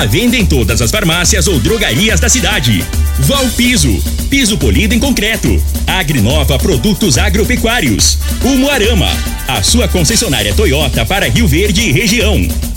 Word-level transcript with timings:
A 0.00 0.06
venda 0.06 0.34
em 0.34 0.46
todas 0.46 0.80
as 0.80 0.90
farmácias 0.90 1.46
ou 1.46 1.60
drogarias 1.60 2.18
da 2.18 2.26
cidade. 2.26 2.82
Valpiso, 3.18 4.02
piso 4.30 4.56
polido 4.56 4.94
em 4.94 4.98
concreto. 4.98 5.62
Agrinova 5.86 6.58
Produtos 6.58 7.18
Agropecuários. 7.18 8.16
Umuarama, 8.42 9.10
a 9.46 9.62
sua 9.62 9.86
concessionária 9.88 10.54
Toyota 10.54 11.04
para 11.04 11.28
Rio 11.28 11.46
Verde 11.46 11.82
e 11.82 11.92
região. 11.92 12.69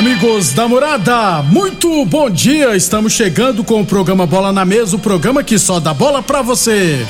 Amigos 0.00 0.54
da 0.54 0.66
morada, 0.66 1.42
muito 1.42 2.06
bom 2.06 2.30
dia. 2.30 2.74
Estamos 2.74 3.12
chegando 3.12 3.62
com 3.62 3.82
o 3.82 3.84
programa 3.84 4.26
Bola 4.26 4.50
na 4.50 4.64
Mesa 4.64 4.96
o 4.96 4.98
programa 4.98 5.44
que 5.44 5.58
só 5.58 5.78
dá 5.78 5.92
bola 5.92 6.22
pra 6.22 6.40
você. 6.40 7.06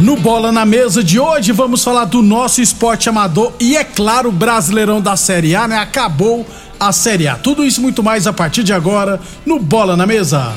No 0.00 0.16
Bola 0.16 0.50
na 0.50 0.66
Mesa 0.66 1.04
de 1.04 1.20
hoje 1.20 1.52
vamos 1.52 1.84
falar 1.84 2.06
do 2.06 2.20
nosso 2.22 2.60
esporte 2.60 3.08
amador 3.08 3.52
e, 3.60 3.76
é 3.76 3.84
claro, 3.84 4.32
Brasileirão 4.32 5.00
da 5.00 5.16
Série 5.16 5.54
A, 5.54 5.68
né? 5.68 5.78
Acabou 5.78 6.44
a 6.80 6.90
Série 6.90 7.28
A. 7.28 7.36
Tudo 7.36 7.64
isso 7.64 7.80
muito 7.80 8.02
mais 8.02 8.26
a 8.26 8.32
partir 8.32 8.64
de 8.64 8.72
agora 8.72 9.20
no 9.46 9.60
Bola 9.60 9.96
na 9.96 10.08
Mesa. 10.08 10.52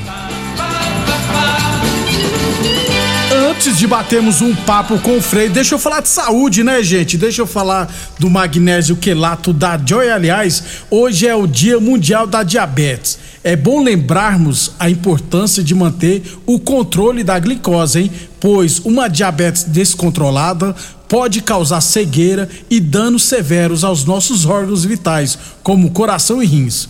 Antes 3.55 3.77
de 3.77 3.85
batermos 3.85 4.41
um 4.41 4.55
papo 4.55 4.97
com 4.99 5.17
o 5.17 5.21
Frei, 5.21 5.47
deixa 5.47 5.75
eu 5.75 5.79
falar 5.79 6.01
de 6.01 6.09
saúde, 6.09 6.63
né, 6.63 6.81
gente? 6.81 7.19
Deixa 7.19 7.43
eu 7.43 7.45
falar 7.45 7.87
do 8.17 8.27
magnésio 8.27 8.95
quelato 8.95 9.53
da 9.53 9.77
Joy. 9.77 10.09
Aliás, 10.09 10.63
hoje 10.89 11.27
é 11.27 11.35
o 11.35 11.45
Dia 11.45 11.79
Mundial 11.79 12.25
da 12.25 12.41
Diabetes. 12.41 13.19
É 13.43 13.55
bom 13.55 13.83
lembrarmos 13.83 14.71
a 14.79 14.89
importância 14.89 15.63
de 15.63 15.75
manter 15.75 16.23
o 16.47 16.59
controle 16.59 17.23
da 17.23 17.37
glicose, 17.37 17.99
hein? 17.99 18.11
Pois 18.39 18.79
uma 18.79 19.07
diabetes 19.07 19.65
descontrolada 19.65 20.75
pode 21.07 21.39
causar 21.39 21.79
cegueira 21.81 22.49
e 22.71 22.79
danos 22.79 23.23
severos 23.23 23.83
aos 23.83 24.03
nossos 24.03 24.47
órgãos 24.47 24.83
vitais, 24.83 25.37
como 25.61 25.91
coração 25.91 26.41
e 26.41 26.45
rins. 26.47 26.89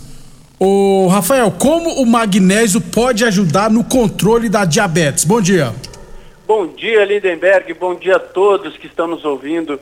Ô, 0.58 1.08
Rafael, 1.08 1.52
como 1.52 2.02
o 2.02 2.06
magnésio 2.06 2.80
pode 2.80 3.26
ajudar 3.26 3.70
no 3.70 3.84
controle 3.84 4.48
da 4.48 4.64
diabetes? 4.64 5.26
Bom 5.26 5.42
dia. 5.42 5.74
Bom 6.56 6.68
dia, 6.68 7.04
Lindenberg. 7.04 7.74
Bom 7.74 7.96
dia 7.96 8.18
a 8.18 8.20
todos 8.20 8.78
que 8.78 8.86
estão 8.86 9.08
nos 9.08 9.26
ouvindo. 9.26 9.80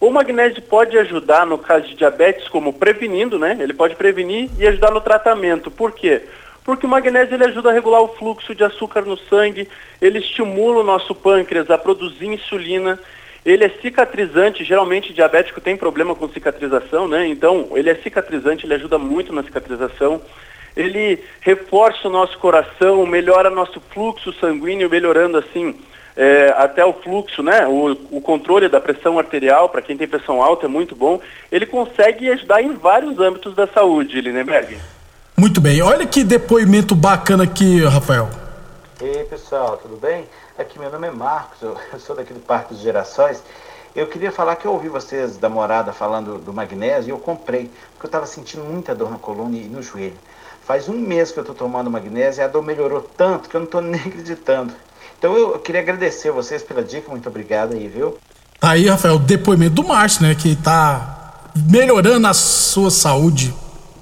O 0.00 0.10
magnésio 0.10 0.62
pode 0.62 0.96
ajudar 0.96 1.44
no 1.44 1.58
caso 1.58 1.86
de 1.86 1.96
diabetes, 1.96 2.48
como 2.48 2.72
prevenindo, 2.72 3.38
né? 3.38 3.54
Ele 3.60 3.74
pode 3.74 3.94
prevenir 3.94 4.48
e 4.58 4.66
ajudar 4.66 4.90
no 4.90 5.02
tratamento. 5.02 5.70
Por 5.70 5.92
quê? 5.92 6.22
Porque 6.64 6.86
o 6.86 6.88
magnésio 6.88 7.34
ele 7.34 7.44
ajuda 7.44 7.68
a 7.68 7.74
regular 7.74 8.00
o 8.00 8.08
fluxo 8.08 8.54
de 8.54 8.64
açúcar 8.64 9.02
no 9.02 9.18
sangue, 9.18 9.68
ele 10.00 10.18
estimula 10.18 10.80
o 10.80 10.82
nosso 10.82 11.14
pâncreas 11.14 11.70
a 11.70 11.76
produzir 11.76 12.28
insulina, 12.28 12.98
ele 13.44 13.66
é 13.66 13.68
cicatrizante, 13.82 14.64
geralmente 14.64 15.12
diabético 15.12 15.60
tem 15.60 15.76
problema 15.76 16.14
com 16.14 16.26
cicatrização, 16.30 17.06
né? 17.06 17.28
Então, 17.28 17.68
ele 17.74 17.90
é 17.90 17.96
cicatrizante, 17.96 18.64
ele 18.64 18.72
ajuda 18.72 18.96
muito 18.96 19.30
na 19.30 19.42
cicatrização. 19.42 20.22
Ele 20.74 21.22
reforça 21.42 22.08
o 22.08 22.10
nosso 22.10 22.38
coração, 22.38 23.04
melhora 23.04 23.50
nosso 23.50 23.78
fluxo 23.78 24.32
sanguíneo, 24.32 24.88
melhorando 24.88 25.36
assim 25.36 25.78
é, 26.16 26.54
até 26.56 26.84
o 26.84 26.92
fluxo, 26.92 27.42
né? 27.42 27.66
O, 27.66 27.92
o 28.10 28.20
controle 28.20 28.68
da 28.68 28.80
pressão 28.80 29.18
arterial, 29.18 29.68
para 29.68 29.82
quem 29.82 29.96
tem 29.96 30.06
pressão 30.06 30.42
alta, 30.42 30.66
é 30.66 30.68
muito 30.68 30.94
bom. 30.94 31.20
Ele 31.50 31.66
consegue 31.66 32.30
ajudar 32.30 32.62
em 32.62 32.74
vários 32.74 33.18
âmbitos 33.18 33.54
da 33.54 33.66
saúde, 33.66 34.20
Lindenberg. 34.20 34.78
Muito 35.36 35.60
bem. 35.60 35.82
Olha 35.82 36.06
que 36.06 36.22
depoimento 36.22 36.94
bacana 36.94 37.44
aqui, 37.44 37.84
Rafael. 37.84 38.28
Ei, 39.00 39.24
pessoal, 39.24 39.76
tudo 39.76 39.96
bem? 39.96 40.24
Aqui 40.56 40.78
meu 40.78 40.88
nome 40.88 41.08
é 41.08 41.10
Marcos, 41.10 41.60
eu, 41.60 41.76
eu 41.92 41.98
sou 41.98 42.14
daqui 42.14 42.32
do 42.32 42.40
Parque 42.40 42.72
dos 42.72 42.82
Gerações. 42.82 43.42
Eu 43.94 44.06
queria 44.06 44.30
falar 44.30 44.56
que 44.56 44.66
eu 44.66 44.72
ouvi 44.72 44.88
vocês 44.88 45.36
da 45.36 45.48
morada 45.48 45.92
falando 45.92 46.38
do 46.38 46.52
magnésio 46.52 47.08
e 47.08 47.10
eu 47.10 47.18
comprei, 47.18 47.70
porque 47.92 48.06
eu 48.06 48.08
estava 48.08 48.26
sentindo 48.26 48.64
muita 48.64 48.94
dor 48.94 49.10
na 49.10 49.18
coluna 49.18 49.56
e 49.56 49.64
no 49.64 49.82
joelho. 49.82 50.16
Faz 50.62 50.88
um 50.88 50.94
mês 50.94 51.30
que 51.30 51.38
eu 51.38 51.42
estou 51.42 51.54
tomando 51.54 51.90
magnésio 51.90 52.40
e 52.40 52.44
a 52.44 52.48
dor 52.48 52.62
melhorou 52.62 53.02
tanto 53.16 53.48
que 53.48 53.56
eu 53.56 53.60
não 53.60 53.66
estou 53.66 53.80
nem 53.82 54.00
acreditando. 54.00 54.72
Então 55.24 55.38
eu 55.38 55.58
queria 55.58 55.80
agradecer 55.80 56.30
vocês 56.30 56.62
pela 56.62 56.84
dica, 56.84 57.10
muito 57.10 57.26
obrigado 57.30 57.72
aí, 57.72 57.88
viu? 57.88 58.18
Tá 58.60 58.72
aí, 58.72 58.86
Rafael, 58.86 59.14
o 59.14 59.18
depoimento 59.18 59.76
do 59.76 59.82
Márcio, 59.82 60.22
né? 60.22 60.34
Que 60.34 60.54
tá 60.54 61.48
melhorando 61.56 62.26
a 62.26 62.34
sua 62.34 62.90
saúde. 62.90 63.54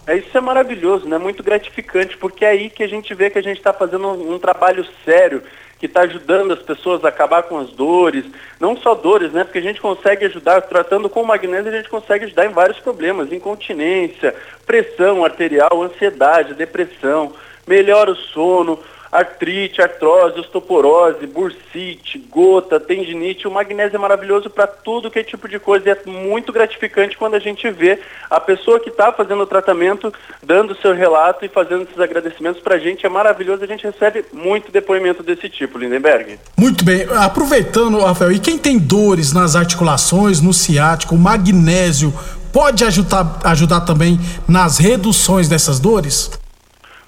É, 0.04 0.16
isso 0.16 0.36
é 0.36 0.40
maravilhoso, 0.40 1.08
né? 1.08 1.18
Muito 1.18 1.40
gratificante, 1.40 2.16
porque 2.16 2.44
é 2.44 2.48
aí 2.48 2.68
que 2.68 2.82
a 2.82 2.88
gente 2.88 3.14
vê 3.14 3.30
que 3.30 3.38
a 3.38 3.42
gente 3.42 3.58
está 3.58 3.72
fazendo 3.72 4.08
um, 4.08 4.34
um, 4.34 4.38
trabalho 4.40 4.84
sério, 5.04 5.44
que 5.78 5.86
está 5.86 6.00
ajudando 6.00 6.54
as 6.54 6.58
pessoas 6.60 7.04
a 7.04 7.08
acabar 7.10 7.44
com 7.44 7.56
as 7.56 7.70
dores, 7.70 8.24
não 8.58 8.76
só 8.76 8.92
dores, 8.92 9.30
né? 9.30 9.44
Porque 9.44 9.58
a 9.58 9.62
gente 9.62 9.80
consegue 9.80 10.24
ajudar, 10.24 10.60
tratando 10.62 11.08
com 11.08 11.22
o 11.22 11.26
magnésio, 11.26 11.70
a 11.70 11.76
gente 11.76 11.88
consegue 11.88 12.24
ajudar 12.24 12.46
em 12.46 12.52
vários 12.52 12.80
problemas, 12.80 13.32
incontinência, 13.32 14.34
pressão 14.66 15.24
arterial, 15.24 15.84
ansiedade, 15.84 16.54
depressão, 16.54 17.32
melhora 17.64 18.10
o 18.10 18.16
sono, 18.16 18.80
artrite, 19.12 19.82
artrose, 19.82 20.40
osteoporose, 20.40 21.26
bursite, 21.26 22.18
gota, 22.30 22.80
tendinite. 22.80 23.46
O 23.46 23.50
magnésio 23.50 23.96
é 23.96 23.98
maravilhoso 23.98 24.48
para 24.48 24.66
tudo 24.66 25.10
que 25.10 25.18
é 25.18 25.22
tipo 25.22 25.46
de 25.46 25.58
coisa. 25.58 25.86
E 25.86 25.92
é 25.92 26.10
muito 26.10 26.50
gratificante 26.50 27.18
quando 27.18 27.34
a 27.34 27.38
gente 27.38 27.70
vê 27.70 27.98
a 28.30 28.40
pessoa 28.40 28.80
que 28.80 28.88
está 28.88 29.12
fazendo 29.12 29.42
o 29.42 29.46
tratamento 29.46 30.10
dando 30.42 30.74
seu 30.80 30.94
relato 30.94 31.44
e 31.44 31.48
fazendo 31.48 31.82
esses 31.82 32.00
agradecimentos 32.00 32.62
para 32.62 32.76
a 32.76 32.78
gente. 32.78 33.04
É 33.04 33.08
maravilhoso. 33.10 33.62
A 33.62 33.66
gente 33.66 33.84
recebe 33.84 34.24
muito 34.32 34.72
depoimento 34.72 35.22
desse 35.22 35.46
tipo, 35.50 35.76
Lindenberg. 35.76 36.38
Muito 36.56 36.82
bem. 36.82 37.06
Aproveitando, 37.14 38.00
Rafael, 38.00 38.32
e 38.32 38.40
quem 38.40 38.56
tem 38.56 38.78
dores 38.78 39.34
nas 39.34 39.54
articulações, 39.54 40.40
no 40.40 40.54
ciático, 40.54 41.14
o 41.14 41.18
magnésio 41.18 42.14
pode 42.50 42.82
ajudar, 42.82 43.40
ajudar 43.44 43.80
também 43.82 44.18
nas 44.48 44.78
reduções 44.78 45.50
dessas 45.50 45.78
dores? 45.78 46.30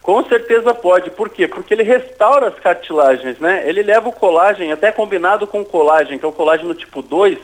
Com 0.05 0.23
certeza 0.25 0.75
pode. 0.75 1.11
Por 1.11 1.31
quê? 1.31 1.49
Porque 1.49 1.73
ele 1.73 1.83
restaura 1.83 2.49
as 2.49 2.59
cartilagens, 2.59 3.39
né? 3.39 3.67
Ele 3.67 3.83
leva 3.83 4.07
o 4.07 4.13
colágeno, 4.13 4.71
até 4.71 4.93
combinado 4.93 5.47
com 5.47 5.63
o 5.63 5.65
colágeno, 5.65 6.19
que 6.19 6.27
é 6.27 6.29
o 6.29 6.33
colágeno 6.33 6.75
tipo 6.75 7.01
2, 7.01 7.39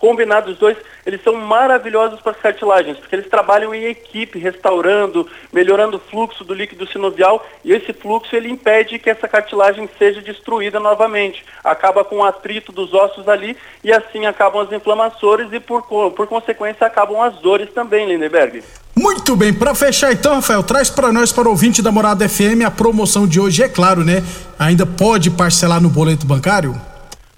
combinados 0.00 0.54
os 0.54 0.58
dois, 0.58 0.76
eles 1.06 1.22
são 1.22 1.32
maravilhosos 1.34 2.20
para 2.20 2.32
as 2.32 2.38
cartilagens, 2.38 2.98
porque 2.98 3.14
eles 3.14 3.28
trabalham 3.28 3.72
em 3.72 3.84
equipe, 3.84 4.36
restaurando, 4.36 5.30
melhorando 5.52 5.96
o 5.96 6.00
fluxo 6.00 6.42
do 6.42 6.52
líquido 6.52 6.88
sinovial, 6.88 7.46
e 7.64 7.72
esse 7.72 7.92
fluxo 7.92 8.34
ele 8.34 8.50
impede 8.50 8.98
que 8.98 9.08
essa 9.08 9.28
cartilagem 9.28 9.88
seja 9.96 10.20
destruída 10.20 10.80
novamente. 10.80 11.44
Acaba 11.62 12.04
com 12.04 12.16
o 12.16 12.24
atrito 12.24 12.72
dos 12.72 12.92
ossos 12.92 13.28
ali, 13.28 13.56
e 13.84 13.92
assim 13.92 14.26
acabam 14.26 14.60
as 14.60 14.72
inflamações 14.72 15.52
e 15.52 15.60
por, 15.60 15.82
por 15.84 16.26
consequência 16.26 16.84
acabam 16.84 17.22
as 17.22 17.34
dores 17.36 17.70
também, 17.72 18.04
Lindenberg. 18.08 18.60
Muito 18.94 19.34
bem, 19.34 19.54
para 19.54 19.74
fechar 19.74 20.12
então, 20.12 20.34
Rafael, 20.34 20.62
traz 20.62 20.90
para 20.90 21.10
nós, 21.10 21.32
para 21.32 21.48
o 21.48 21.50
ouvinte 21.50 21.80
da 21.80 21.90
Morada 21.90 22.28
FM, 22.28 22.60
a 22.66 22.70
promoção 22.70 23.26
de 23.26 23.40
hoje, 23.40 23.62
é 23.62 23.68
claro, 23.68 24.04
né? 24.04 24.22
Ainda 24.58 24.84
pode 24.84 25.30
parcelar 25.30 25.80
no 25.80 25.88
boleto 25.88 26.26
bancário? 26.26 26.78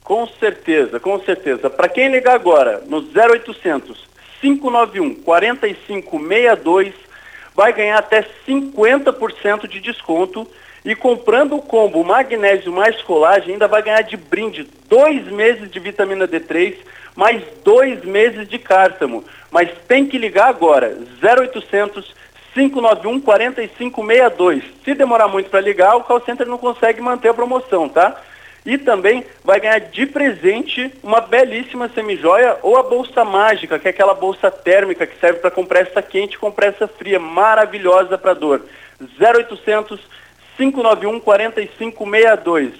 Com 0.02 0.26
certeza, 0.40 0.98
com 0.98 1.18
certeza. 1.20 1.70
Para 1.70 1.88
quem 1.88 2.10
ligar 2.10 2.34
agora 2.34 2.82
no 2.88 2.98
0800 2.98 4.08
591 4.40 5.14
4562, 5.22 6.92
vai 7.54 7.72
ganhar 7.72 7.98
até 7.98 8.26
50% 8.46 9.68
de 9.68 9.78
desconto 9.78 10.46
e 10.84 10.96
comprando 10.96 11.54
o 11.54 11.62
combo 11.62 12.02
magnésio 12.02 12.72
mais 12.72 13.00
colagem, 13.02 13.52
ainda 13.52 13.68
vai 13.68 13.80
ganhar 13.80 14.02
de 14.02 14.16
brinde 14.16 14.68
dois 14.88 15.24
meses 15.28 15.70
de 15.70 15.78
vitamina 15.78 16.26
D3 16.26 16.74
mais 17.16 17.42
dois 17.64 18.04
meses 18.04 18.48
de 18.48 18.58
cártamo. 18.58 19.24
Mas 19.54 19.70
tem 19.86 20.04
que 20.04 20.18
ligar 20.18 20.48
agora, 20.48 20.98
0800 21.22 22.12
591 22.54 23.20
4562. 23.20 24.64
Se 24.84 24.94
demorar 24.94 25.28
muito 25.28 25.48
para 25.48 25.60
ligar, 25.60 25.94
o 25.94 26.02
call 26.02 26.20
center 26.22 26.44
não 26.44 26.58
consegue 26.58 27.00
manter 27.00 27.28
a 27.28 27.34
promoção, 27.34 27.88
tá? 27.88 28.20
E 28.66 28.76
também 28.76 29.24
vai 29.44 29.60
ganhar 29.60 29.78
de 29.78 30.06
presente 30.06 30.92
uma 31.04 31.20
belíssima 31.20 31.88
semijoia 31.88 32.58
ou 32.62 32.76
a 32.76 32.82
bolsa 32.82 33.24
mágica, 33.24 33.78
que 33.78 33.86
é 33.86 33.90
aquela 33.92 34.12
bolsa 34.12 34.50
térmica 34.50 35.06
que 35.06 35.20
serve 35.20 35.38
para 35.38 35.52
compressa 35.52 36.02
quente 36.02 36.34
e 36.34 36.38
compressa 36.38 36.88
fria, 36.88 37.20
maravilhosa 37.20 38.18
para 38.18 38.34
dor. 38.34 38.60
0800 39.20 40.00
591 40.56 41.20
4562. 41.20 42.72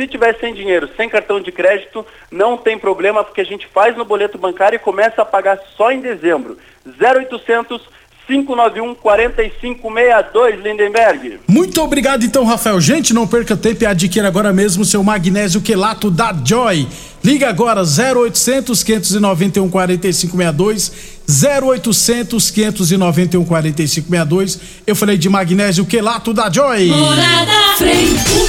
Se 0.00 0.06
tiver 0.06 0.34
sem 0.40 0.54
dinheiro, 0.54 0.88
sem 0.96 1.10
cartão 1.10 1.42
de 1.42 1.52
crédito, 1.52 2.06
não 2.32 2.56
tem 2.56 2.78
problema, 2.78 3.22
porque 3.22 3.42
a 3.42 3.44
gente 3.44 3.66
faz 3.66 3.94
no 3.94 4.02
boleto 4.02 4.38
bancário 4.38 4.76
e 4.76 4.78
começa 4.78 5.20
a 5.20 5.26
pagar 5.26 5.60
só 5.76 5.92
em 5.92 6.00
dezembro. 6.00 6.56
0800 6.86 7.86
591 8.26 8.94
4562, 8.94 10.62
Lindenberg. 10.62 11.40
Muito 11.46 11.82
obrigado 11.82 12.24
então, 12.24 12.44
Rafael. 12.44 12.80
Gente, 12.80 13.12
não 13.12 13.26
perca 13.26 13.54
tempo 13.56 13.82
e 13.82 13.86
adquira 13.86 14.28
agora 14.28 14.52
mesmo 14.52 14.86
seu 14.86 15.02
magnésio 15.02 15.60
quelato 15.60 16.10
da 16.10 16.32
Joy. 16.32 16.86
Liga 17.22 17.50
agora 17.50 17.82
0800 17.82 18.82
591 18.82 19.68
4562 19.68 21.20
0800 21.28 22.50
591 22.50 23.44
4562. 23.44 24.60
Eu 24.86 24.96
falei 24.96 25.18
de 25.18 25.28
magnésio 25.28 25.84
quelato 25.84 26.32
da 26.32 26.50
Joy. 26.50 26.86
Morada 26.86 27.76
Frei, 27.76 28.06
o 28.06 28.48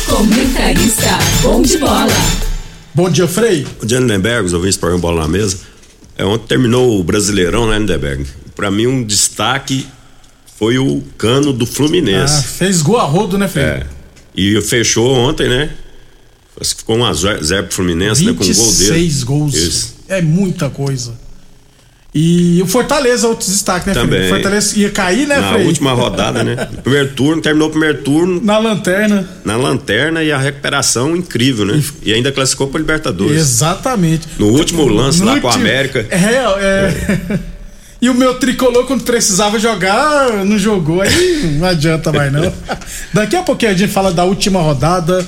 Bom 2.94 3.10
dia, 3.10 3.28
Frei. 3.28 3.66
Bom 3.80 3.86
dia, 3.86 4.00
Lindenberg, 4.00 4.46
os 4.46 4.54
ouvintes 4.54 4.78
para 4.78 4.98
bola 4.98 5.22
na 5.22 5.28
mesa. 5.28 5.58
É, 6.18 6.26
ontem 6.26 6.48
terminou 6.48 7.00
o 7.00 7.04
Brasileirão, 7.04 7.68
né, 7.68 7.80
Lindenberg? 7.80 8.26
para 8.56 8.70
mim 8.70 8.86
um 8.86 9.04
destaque 9.04 9.88
foi 10.58 10.78
o 10.78 11.02
cano 11.18 11.52
do 11.52 11.66
Fluminense. 11.66 12.36
Ah, 12.38 12.42
fez 12.44 12.82
gol 12.82 12.98
a 12.98 13.04
rodo, 13.04 13.38
né, 13.38 13.48
Fê? 13.48 13.60
É. 13.60 13.88
E 14.36 14.62
fechou 14.62 15.12
ontem, 15.12 15.50
né? 15.50 15.72
Ficou 16.62 16.98
um 16.98 17.06
a 17.06 17.14
zero 17.14 17.64
pro 17.66 17.74
Fluminense, 17.74 18.24
né? 18.24 18.34
Com 18.34 18.44
um 18.44 18.54
gol 18.54 18.72
dele. 18.74 18.94
Seis 18.94 19.24
gols. 19.24 19.56
Isso. 19.56 19.96
É 20.08 20.22
muita 20.22 20.70
coisa. 20.70 21.20
E 22.14 22.62
o 22.62 22.68
Fortaleza, 22.68 23.26
outro 23.26 23.48
destaque, 23.48 23.88
né, 23.88 23.94
Também. 23.94 24.26
O 24.26 24.30
Fortaleza 24.30 24.78
ia 24.78 24.90
cair, 24.90 25.26
né, 25.26 25.40
Na 25.40 25.54
Frei? 25.54 25.66
última 25.66 25.94
rodada, 25.94 26.44
né? 26.44 26.68
Primeiro 26.84 27.10
turno, 27.14 27.42
terminou 27.42 27.70
o 27.70 27.72
primeiro 27.72 28.00
turno. 28.00 28.42
Na 28.44 28.58
lanterna. 28.58 29.30
Na 29.46 29.56
lanterna 29.56 30.22
e 30.22 30.30
a 30.30 30.38
recuperação 30.38 31.16
incrível, 31.16 31.66
né? 31.66 31.82
E, 32.04 32.14
ainda 32.14 32.30
classificou 32.30 32.68
para 32.68 32.82
Libertadores. 32.82 33.38
Exatamente. 33.40 34.28
No 34.38 34.48
último 34.48 34.86
lance 34.88 35.20
no 35.20 35.26
lá 35.26 35.34
último... 35.34 35.50
com 35.50 35.58
a 35.58 35.60
América. 35.60 36.06
É, 36.10 36.18
é. 36.18 37.40
E 38.02 38.10
o 38.10 38.16
meu 38.16 38.34
tricolor, 38.34 38.88
quando 38.88 39.04
precisava 39.04 39.60
jogar, 39.60 40.44
não 40.44 40.58
jogou. 40.58 41.02
Aí 41.02 41.56
não 41.60 41.68
adianta 41.68 42.12
mais, 42.12 42.34
não. 42.34 42.52
Daqui 43.14 43.36
a 43.36 43.44
pouquinho 43.44 43.72
a 43.72 43.76
gente 43.76 43.94
fala 43.94 44.12
da 44.12 44.24
última 44.24 44.60
rodada 44.60 45.24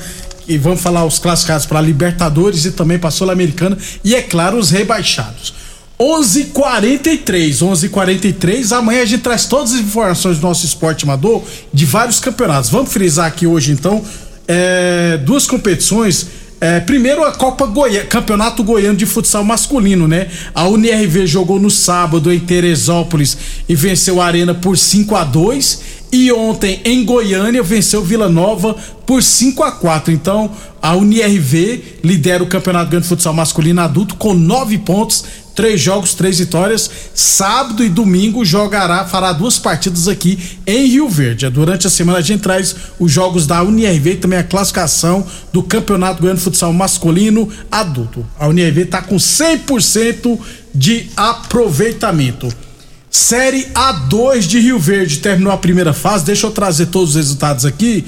e 0.47 0.57
vamos 0.57 0.81
falar 0.81 1.05
os 1.05 1.19
classificados 1.19 1.67
para 1.67 1.79
Libertadores 1.79 2.65
e 2.65 2.71
também 2.71 2.97
para 2.97 3.11
Sul-Americana. 3.11 3.77
E 4.03 4.15
é 4.15 4.23
claro, 4.23 4.57
os 4.57 4.71
rebaixados. 4.71 5.53
11:43, 5.99 7.61
11:43. 7.61 8.71
Amanhã 8.71 9.03
a 9.03 9.05
gente 9.05 9.21
traz 9.21 9.45
todas 9.45 9.73
as 9.73 9.79
informações 9.79 10.37
do 10.37 10.47
nosso 10.47 10.65
esporte 10.65 11.05
amador 11.05 11.43
de 11.73 11.85
vários 11.85 12.19
campeonatos. 12.19 12.69
Vamos 12.69 12.91
frisar 12.91 13.27
aqui 13.27 13.45
hoje 13.45 13.71
então 13.71 14.03
é, 14.47 15.17
duas 15.23 15.47
competições 15.47 16.27
é, 16.63 16.79
primeiro 16.79 17.25
a 17.25 17.33
Copa 17.33 17.65
Goiânia, 17.65 18.05
Campeonato 18.05 18.63
Goiano 18.63 18.95
de 18.95 19.05
Futsal 19.05 19.43
Masculino, 19.43 20.07
né? 20.07 20.29
A 20.55 20.65
UNRV 20.65 21.27
jogou 21.27 21.59
no 21.59 21.69
sábado 21.69 22.31
em 22.31 22.39
Teresópolis 22.39 23.37
e 23.67 23.75
venceu 23.75 24.21
a 24.21 24.25
Arena 24.25 24.53
por 24.53 24.77
5 24.77 25.13
a 25.13 25.25
2 25.25 25.81
e 26.13 26.31
ontem 26.31 26.79
em 26.85 27.03
Goiânia 27.03 27.61
venceu 27.61 28.01
Vila 28.01 28.29
Nova 28.29 28.77
por 29.05 29.21
5 29.21 29.61
a 29.61 29.73
4. 29.73 30.13
Então, 30.13 30.51
a 30.81 30.95
UNRV 30.95 31.99
lidera 32.01 32.41
o 32.41 32.47
Campeonato 32.47 32.91
Goiano 32.91 33.03
de 33.03 33.09
Futsal 33.09 33.33
Masculino 33.33 33.81
Adulto 33.81 34.15
com 34.15 34.33
nove 34.33 34.77
pontos, 34.77 35.25
três 35.55 35.81
jogos, 35.81 36.13
três 36.13 36.39
vitórias. 36.39 36.89
Sábado 37.13 37.83
e 37.83 37.89
domingo 37.89 38.43
jogará, 38.43 39.05
fará 39.05 39.31
duas 39.31 39.59
partidas 39.59 40.07
aqui 40.07 40.37
em 40.65 40.87
Rio 40.87 41.09
Verde. 41.09 41.49
Durante 41.49 41.87
a 41.87 41.89
semana 41.89 42.19
a 42.19 42.21
gente 42.21 42.41
traz 42.41 42.75
os 42.99 43.11
jogos 43.11 43.47
da 43.47 43.63
Unirv 43.63 44.15
também 44.15 44.39
a 44.39 44.43
classificação 44.43 45.25
do 45.51 45.63
Campeonato 45.63 46.21
Goiano 46.21 46.37
de 46.37 46.43
Futsal 46.43 46.73
Masculino 46.73 47.49
Adulto. 47.71 48.25
A 48.39 48.47
Unirv 48.47 48.79
está 48.79 49.01
com 49.01 49.15
100% 49.15 50.39
de 50.73 51.09
aproveitamento. 51.15 52.49
Série 53.09 53.65
A2 53.75 54.39
de 54.39 54.59
Rio 54.59 54.79
Verde 54.79 55.19
terminou 55.19 55.53
a 55.53 55.57
primeira 55.57 55.93
fase. 55.93 56.25
Deixa 56.25 56.47
eu 56.47 56.51
trazer 56.51 56.87
todos 56.87 57.09
os 57.09 57.15
resultados 57.15 57.63
aqui. 57.63 58.03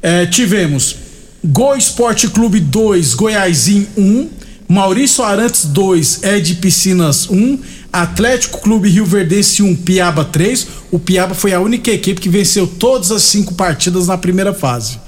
É, 0.00 0.26
tivemos 0.26 0.96
Gol 1.44 1.76
Esporte 1.76 2.28
Clube 2.28 2.60
2, 2.60 3.14
Goiásim 3.14 3.88
1. 3.96 4.43
Maurício 4.68 5.22
Arantes 5.22 5.66
2, 5.66 6.22
Ed 6.22 6.54
Piscinas 6.54 7.28
1, 7.28 7.58
Atlético 7.92 8.60
Clube 8.60 8.88
Rio 8.88 9.04
Verdense 9.04 9.62
1, 9.62 9.76
Piaba 9.76 10.24
3. 10.24 10.66
O 10.90 10.98
Piaba 10.98 11.34
foi 11.34 11.52
a 11.52 11.60
única 11.60 11.90
equipe 11.90 12.20
que 12.20 12.28
venceu 12.28 12.66
todas 12.66 13.12
as 13.12 13.22
cinco 13.22 13.54
partidas 13.54 14.06
na 14.06 14.16
primeira 14.16 14.54
fase. 14.54 14.98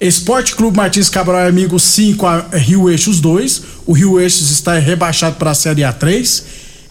Esporte 0.00 0.54
Clube 0.54 0.76
Martins 0.76 1.10
Cabral 1.10 1.46
e 1.46 1.48
Amigos 1.48 1.82
5, 1.82 2.24
Rio 2.52 2.88
Eixos 2.88 3.20
2. 3.20 3.62
O 3.84 3.92
Rio 3.92 4.20
Eixos 4.20 4.50
está 4.52 4.78
rebaixado 4.78 5.36
para 5.36 5.50
a 5.50 5.54
Série 5.54 5.82
A3. 5.82 6.44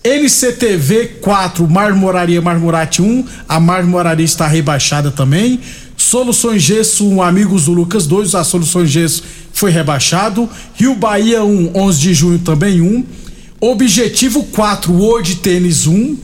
NCTV 0.03 1.19
4, 1.21 1.67
Marmoraria 1.69 2.41
Marmorate 2.41 3.01
1. 3.01 3.25
A 3.47 3.61
Marmoraria 3.61 4.25
está 4.25 4.45
rebaixada 4.45 5.09
também. 5.09 5.61
Soluções 5.95 6.61
Gesso 6.61 7.07
1, 7.07 7.21
Amigos 7.21 7.65
do 7.65 7.71
Lucas 7.71 8.05
2. 8.07 8.35
A 8.35 8.43
Soluções 8.43 8.89
Gesso 8.89 9.23
foi 9.57 9.71
rebaixado. 9.71 10.47
Rio 10.75 10.93
Bahia 10.93 11.43
1, 11.43 11.71
11 11.73 11.99
de 11.99 12.13
junho 12.13 12.39
também 12.39 12.79
1. 12.79 13.03
Objetivo 13.59 14.43
4, 14.43 14.93
World 14.93 15.37
Tênis 15.37 15.87
1. 15.87 16.15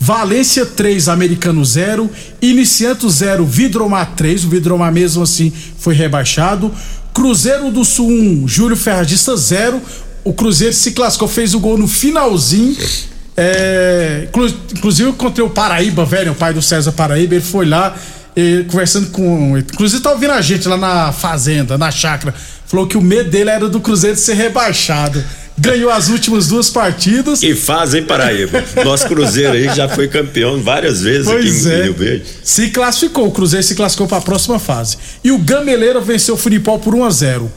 Valência 0.00 0.66
3, 0.66 1.08
Americano 1.08 1.64
0. 1.64 2.10
Inicianto 2.42 3.08
0, 3.08 3.46
Vidromar 3.46 4.14
3. 4.16 4.44
O 4.44 4.48
Vidromar 4.48 4.92
mesmo 4.92 5.22
assim 5.22 5.52
foi 5.78 5.94
rebaixado. 5.94 6.72
Cruzeiro 7.14 7.70
do 7.70 7.84
Sul 7.84 8.10
1, 8.10 8.48
Júlio 8.48 8.76
Ferradista 8.76 9.36
0. 9.36 9.80
O 10.24 10.32
Cruzeiro 10.32 10.74
se 10.74 10.90
classificou, 10.90 11.28
fez 11.28 11.54
o 11.54 11.60
gol 11.60 11.78
no 11.78 11.86
finalzinho. 11.86 12.76
É, 13.36 14.28
inclusive 14.76 15.10
encontrei 15.10 15.46
o 15.46 15.50
Paraíba, 15.50 16.04
velho, 16.04 16.32
o 16.32 16.34
pai 16.34 16.52
do 16.52 16.62
César 16.62 16.92
Paraíba, 16.92 17.34
ele 17.34 17.44
foi 17.44 17.66
lá 17.66 17.94
conversando 18.68 19.10
com. 19.10 19.56
Inclusive 19.58 20.02
tá 20.02 20.10
ouvindo 20.10 20.32
a 20.32 20.40
gente 20.40 20.66
lá 20.68 20.76
na 20.76 21.12
fazenda, 21.12 21.78
na 21.78 21.90
chácara. 21.90 22.34
Falou 22.66 22.86
que 22.86 22.96
o 22.96 23.00
medo 23.00 23.30
dele 23.30 23.50
era 23.50 23.68
do 23.68 23.80
Cruzeiro 23.80 24.16
ser 24.16 24.34
rebaixado. 24.34 25.22
Ganhou 25.56 25.90
as 25.90 26.08
últimas 26.08 26.48
duas 26.48 26.68
partidas. 26.68 27.42
E 27.42 27.54
faz, 27.54 27.94
hein, 27.94 28.04
Paraíba? 28.04 28.64
Nosso 28.84 29.06
Cruzeiro 29.06 29.52
aí 29.52 29.72
já 29.74 29.88
foi 29.88 30.08
campeão 30.08 30.60
várias 30.60 31.02
vezes 31.02 31.26
pois 31.26 31.66
aqui 31.66 31.74
em 31.74 31.78
é. 31.78 31.82
Rio 31.84 31.94
Verde. 31.94 32.24
Se 32.42 32.70
classificou, 32.70 33.28
o 33.28 33.30
Cruzeiro 33.30 33.64
se 33.64 33.74
classificou 33.74 34.08
para 34.08 34.18
a 34.18 34.22
próxima 34.22 34.58
fase. 34.58 34.96
E 35.22 35.30
o 35.30 35.38
Gameleira 35.38 36.00
venceu 36.00 36.34
o 36.34 36.38
Funipol 36.38 36.78
por 36.80 36.94
1 36.94 37.04
a 37.04 37.10
0 37.10 37.52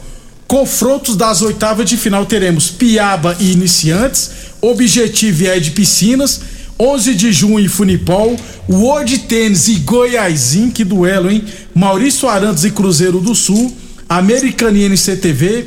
Confrontos 0.48 1.14
das 1.14 1.42
oitavas 1.42 1.84
de 1.84 1.98
final 1.98 2.24
teremos 2.24 2.70
Piaba 2.70 3.36
e 3.38 3.52
Iniciantes, 3.52 4.30
Objetivo 4.62 5.42
e 5.42 5.46
Ed 5.46 5.72
Piscinas, 5.72 6.40
11 6.80 7.14
de 7.14 7.30
junho 7.32 7.60
em 7.60 7.68
Funipol, 7.68 8.34
World 8.66 9.18
Tênis 9.20 9.68
e 9.68 9.74
Goiásim, 9.74 10.70
que 10.70 10.84
duelo, 10.84 11.30
hein? 11.30 11.44
Maurício 11.74 12.26
Arantes 12.30 12.64
e 12.64 12.70
Cruzeiro 12.70 13.20
do 13.20 13.34
Sul, 13.34 13.76
Americana 14.08 14.78
e 14.78 14.84
NCTV, 14.84 15.66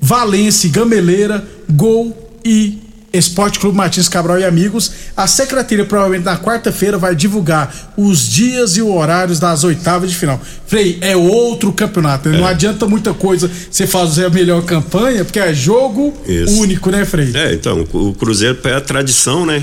Valência 0.00 0.70
Gameleira, 0.70 1.44
Gol 1.68 2.16
e 2.44 2.78
Esporte 3.12 3.58
Clube 3.58 3.76
Martins 3.76 4.08
Cabral 4.08 4.38
e 4.38 4.44
Amigos. 4.44 4.92
A 5.16 5.26
secretaria 5.26 5.84
provavelmente 5.84 6.24
na 6.24 6.38
quarta-feira 6.38 6.96
vai 6.96 7.14
divulgar 7.14 7.92
os 7.96 8.28
dias 8.28 8.76
e 8.76 8.82
os 8.82 8.88
horários 8.88 9.40
das 9.40 9.64
oitavas 9.64 10.10
de 10.10 10.16
final. 10.16 10.40
Frei, 10.66 10.98
é 11.00 11.16
outro 11.16 11.72
campeonato. 11.72 12.28
É. 12.28 12.32
Não 12.32 12.46
adianta 12.46 12.86
muita 12.86 13.12
coisa 13.12 13.50
você 13.70 13.86
fazer 13.86 14.26
a 14.26 14.30
melhor 14.30 14.64
campanha, 14.64 15.24
porque 15.24 15.40
é 15.40 15.52
jogo 15.52 16.14
Isso. 16.26 16.60
único, 16.60 16.90
né, 16.90 17.04
Frei? 17.04 17.32
É, 17.34 17.52
então, 17.52 17.86
o 17.92 18.14
Cruzeiro 18.14 18.56
é 18.64 18.74
a 18.74 18.80
tradição, 18.80 19.44
né? 19.44 19.62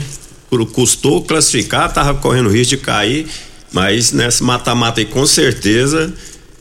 custou 0.73 1.23
classificar, 1.23 1.91
tava 1.91 2.13
correndo 2.15 2.49
risco 2.49 2.69
de 2.69 2.77
cair, 2.77 3.27
mas 3.71 4.11
nessa 4.11 4.43
mata-mata 4.43 5.01
aí 5.01 5.05
com 5.05 5.25
certeza 5.25 6.11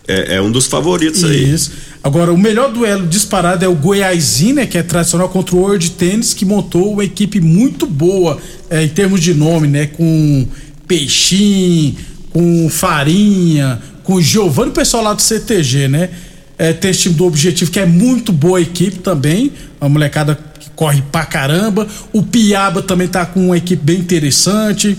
é, 0.09 0.37
é, 0.37 0.43
um 0.43 0.51
dos 0.51 0.67
favoritos 0.67 1.25
aí. 1.25 1.53
Isso. 1.53 1.73
Agora, 2.03 2.33
o 2.33 2.39
melhor 2.39 2.73
duelo 2.73 3.07
disparado 3.07 3.65
é 3.65 3.69
o 3.69 3.75
Goiásinho, 3.75 4.57
né, 4.57 4.67
que 4.67 4.79
é 4.79 4.83
tradicional 4.83 5.29
contra 5.29 5.57
o 5.57 5.61
World 5.61 5.91
Tennis, 5.93 6.33
que 6.33 6.45
montou 6.45 6.93
uma 6.93 7.05
equipe 7.05 7.41
muito 7.41 7.87
boa 7.87 8.39
é, 8.71 8.85
em 8.85 8.89
termos 8.89 9.21
de 9.21 9.35
nome, 9.35 9.67
né, 9.67 9.87
com 9.87 10.47
Peixinho, 10.87 11.97
com 12.31 12.69
Farinha, 12.71 13.83
com 14.05 14.21
Giovanni, 14.21 14.71
o 14.71 14.75
pessoal 14.75 15.03
lá 15.03 15.13
do 15.13 15.23
CTG, 15.23 15.89
né? 15.89 16.11
É, 16.59 16.73
tem 16.73 16.91
esse 16.91 17.01
time 17.01 17.15
do 17.15 17.27
Objetivo, 17.27 17.71
que 17.71 17.81
é 17.81 17.85
muito 17.85 18.33
boa 18.33 18.61
equipe 18.61 18.99
também. 19.01 19.53
A 19.81 19.89
molecada 19.89 20.39
que 20.59 20.71
corre 20.71 21.03
pra 21.13 21.25
caramba. 21.25 21.87
O 22.13 22.23
Piaba 22.23 22.81
também 22.81 23.09
tá 23.09 23.27
com 23.27 23.47
uma 23.47 23.59
equipe 23.59 23.83
bem 23.83 23.99
interessante. 23.99 24.97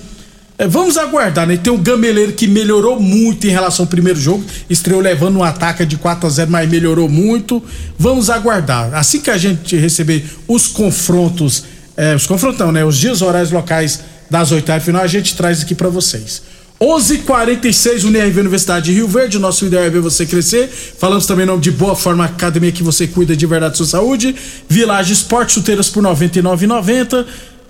É, 0.59 0.67
vamos 0.67 0.97
aguardar, 0.97 1.45
né? 1.45 1.55
Tem 1.55 1.71
o 1.71 1.77
Gameleiro 1.77 2.33
que 2.33 2.47
melhorou 2.47 2.99
muito 2.99 3.45
em 3.45 3.51
relação 3.51 3.83
ao 3.85 3.89
primeiro 3.89 4.19
jogo. 4.19 4.43
Estreou 4.67 4.99
levando 4.99 5.37
um 5.37 5.43
ataque 5.43 5.85
de 5.85 5.97
4 5.97 6.25
a 6.25 6.29
0 6.29 6.49
mas 6.49 6.67
melhorou 6.67 7.07
muito. 7.07 7.63
Vamos 7.97 8.29
aguardar. 8.29 8.93
Assim 8.95 9.19
que 9.19 9.29
a 9.29 9.37
gente 9.37 9.75
receber 9.75 10.25
os 10.47 10.65
confrontos, 10.65 11.63
é, 11.95 12.15
os 12.15 12.25
confrontos 12.25 12.57
não, 12.59 12.71
né? 12.71 12.83
Os 12.83 12.97
dias 12.97 13.21
horários 13.21 13.51
locais 13.51 13.99
das 14.31 14.51
oitavas 14.51 14.83
final, 14.83 15.03
a 15.03 15.07
gente 15.07 15.35
traz 15.37 15.61
aqui 15.61 15.75
para 15.75 15.89
vocês. 15.89 16.41
11:46 16.79 18.03
UNIRV 18.03 18.39
Universidade 18.39 18.85
de 18.85 18.93
Rio 18.93 19.07
Verde. 19.07 19.37
Nosso 19.37 19.65
ideal 19.65 19.83
é 19.83 19.89
ver 19.91 20.01
você 20.01 20.25
crescer. 20.25 20.67
Falamos 20.67 21.27
também 21.27 21.43
em 21.43 21.47
nome 21.47 21.61
de 21.61 21.71
Boa 21.71 21.95
Forma 21.95 22.25
Academia 22.25 22.71
que 22.71 22.83
você 22.83 23.05
cuida 23.05 23.35
de 23.35 23.45
verdade 23.45 23.73
da 23.73 23.77
sua 23.77 23.85
saúde. 23.85 24.35
Village 24.67 25.13
Esporte 25.13 25.53
chuteiras 25.53 25.89
por 25.89 26.01
99,90. 26.01 27.25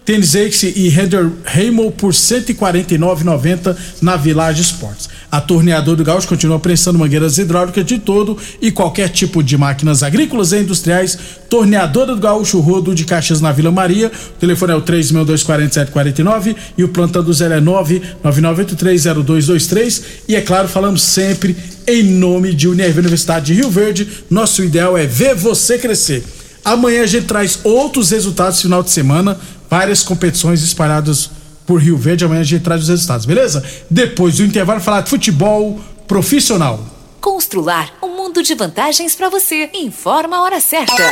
Tênis 0.07 0.33
Ace 0.35 0.73
e 0.73 0.87
Header 0.87 1.29
Raymond 1.43 1.93
por 1.97 2.13
149,90 2.13 3.75
na 4.01 4.15
Village 4.15 4.61
Sports. 4.61 5.09
A 5.29 5.41
torneadora 5.41 5.97
do 5.97 6.03
Gaúcho 6.05 6.29
continua 6.29 6.61
prestando 6.61 6.97
mangueiras 6.97 7.37
hidráulicas 7.37 7.85
de 7.85 7.99
todo 7.99 8.37
e 8.61 8.71
qualquer 8.71 9.09
tipo 9.09 9.43
de 9.43 9.57
máquinas 9.57 10.03
agrícolas 10.03 10.53
e 10.53 10.61
industriais. 10.61 11.19
Torneadora 11.49 12.15
do 12.15 12.21
Gaúcho 12.21 12.61
Rodo 12.61 12.95
de 12.95 13.03
Caxias 13.03 13.41
na 13.41 13.51
Vila 13.51 13.69
Maria. 13.69 14.09
O 14.09 14.39
telefone 14.39 14.71
é 14.71 14.75
o 14.77 14.81
3624749 14.81 16.55
e 16.77 16.85
o 16.85 16.87
plantão 16.87 17.21
do 17.21 17.33
0 17.33 17.55
é 17.55 17.59
999830223. 17.59 20.03
E 20.29 20.37
é 20.37 20.41
claro, 20.41 20.69
falamos 20.69 21.01
sempre 21.01 21.53
em 21.85 22.03
nome 22.03 22.53
de 22.53 22.69
Unirv 22.69 22.97
Universidade 22.97 23.47
de 23.47 23.55
Rio 23.55 23.69
Verde. 23.69 24.07
Nosso 24.29 24.63
ideal 24.63 24.97
é 24.97 25.05
ver 25.05 25.35
você 25.35 25.77
crescer. 25.77 26.23
Amanhã 26.67 27.03
a 27.03 27.07
gente 27.07 27.27
traz 27.27 27.59
outros 27.63 28.11
resultados 28.11 28.61
final 28.61 28.83
de 28.83 28.89
semana, 28.89 29.39
várias 29.69 30.03
competições 30.03 30.63
espalhadas 30.63 31.29
por 31.65 31.81
Rio 31.81 31.97
Verde. 31.97 32.25
Amanhã 32.25 32.41
a 32.41 32.43
gente 32.43 32.63
traz 32.63 32.83
os 32.83 32.89
resultados, 32.89 33.25
beleza? 33.25 33.63
Depois 33.89 34.37
do 34.37 34.45
intervalo, 34.45 34.79
falar 34.79 35.01
de 35.01 35.09
futebol 35.09 35.79
profissional. 36.07 36.79
Constrular 37.19 37.91
um 38.01 38.15
mundo 38.15 38.41
de 38.41 38.55
vantagens 38.55 39.15
para 39.15 39.29
você. 39.29 39.69
Informa 39.73 40.37
a 40.37 40.41
hora 40.43 40.59
certa. 40.61 41.03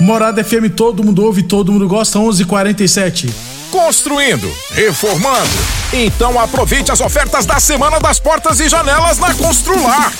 Morada 0.00 0.42
FM, 0.42 0.74
todo 0.74 1.04
mundo 1.04 1.22
ouve, 1.22 1.42
todo 1.42 1.70
mundo 1.70 1.86
gosta, 1.86 2.18
11:47. 2.18 3.30
Construindo, 3.70 4.50
reformando. 4.70 5.50
Então 5.92 6.40
aproveite 6.40 6.90
as 6.90 7.00
ofertas 7.00 7.46
da 7.46 7.60
Semana 7.60 8.00
das 8.00 8.18
Portas 8.18 8.58
e 8.58 8.68
Janelas 8.68 9.18
na 9.18 9.34
Constrular. 9.34 10.12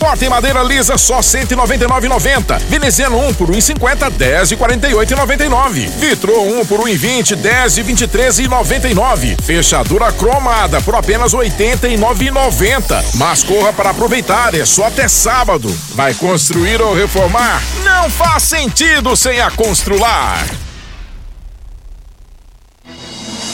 Porta 0.00 0.24
em 0.24 0.30
madeira 0.30 0.62
lisa 0.62 0.96
só 0.96 1.20
199,90. 1.20 2.58
Veneziano 2.70 3.18
1 3.28 3.34
por 3.34 3.50
1,50, 3.50 4.10
10 4.10 4.52
e 4.52 4.56
48,99. 4.56 5.88
Vitro 5.98 6.42
1 6.60 6.64
por 6.64 6.80
1,20, 6.80 7.36
10 7.36 7.76
e 7.76 7.84
23,99. 7.84 9.42
Fechadura 9.42 10.10
cromada 10.10 10.80
por 10.80 10.94
apenas 10.94 11.34
89,90. 11.34 13.04
Mas 13.16 13.44
corra 13.44 13.74
para 13.74 13.90
aproveitar, 13.90 14.54
é 14.54 14.64
só 14.64 14.86
até 14.86 15.06
sábado. 15.06 15.68
Vai 15.94 16.14
construir 16.14 16.80
ou 16.80 16.94
reformar? 16.94 17.62
Não 17.84 18.08
faz 18.08 18.44
sentido 18.44 19.14
sem 19.14 19.38
a 19.38 19.50
Constrular. 19.50 20.69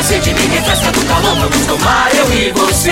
Minha 0.00 0.08
sede, 0.08 0.32
me 0.32 0.46
refresca 0.46 0.90
do 0.92 1.04
calor. 1.04 1.36
Vamos 1.36 1.66
tomar 1.66 2.08
eu 2.14 2.32
e 2.32 2.50
você. 2.52 2.90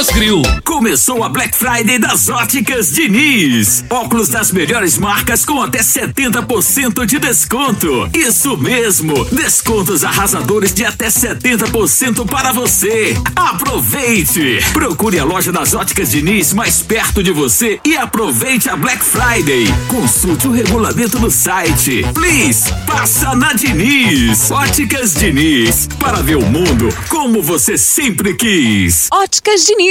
Palmas 0.01 0.09
Grill. 0.09 0.41
Começou 0.63 1.23
a 1.23 1.29
Black 1.29 1.55
Friday 1.55 1.99
das 1.99 2.27
Óticas 2.27 2.91
Diniz. 2.91 3.83
Óculos 3.89 4.29
das 4.29 4.51
melhores 4.51 4.97
marcas 4.97 5.45
com 5.45 5.61
até 5.61 5.79
70% 5.79 7.05
de 7.05 7.19
desconto. 7.19 8.09
Isso 8.13 8.57
mesmo, 8.57 9.25
descontos 9.25 10.03
arrasadores 10.03 10.73
de 10.73 10.85
até 10.85 11.07
70% 11.07 12.25
para 12.25 12.51
você. 12.51 13.15
Aproveite! 13.35 14.59
Procure 14.73 15.19
a 15.19 15.23
loja 15.23 15.51
das 15.51 15.73
Óticas 15.73 16.09
Diniz 16.09 16.53
mais 16.53 16.81
perto 16.81 17.21
de 17.21 17.31
você 17.31 17.79
e 17.85 17.95
aproveite 17.95 18.69
a 18.69 18.75
Black 18.75 19.03
Friday. 19.03 19.65
Consulte 19.87 20.47
o 20.47 20.51
regulamento 20.51 21.19
no 21.19 21.29
site. 21.29 22.03
Please, 22.13 22.63
passa 22.87 23.35
na 23.35 23.53
Diniz. 23.53 24.49
Óticas 24.49 25.13
Diniz, 25.13 25.87
para 25.99 26.21
ver 26.21 26.37
o 26.37 26.45
mundo 26.45 26.89
como 27.09 27.41
você 27.41 27.77
sempre 27.77 28.33
quis. 28.33 29.07
Óticas 29.11 29.65
Diniz, 29.65 29.90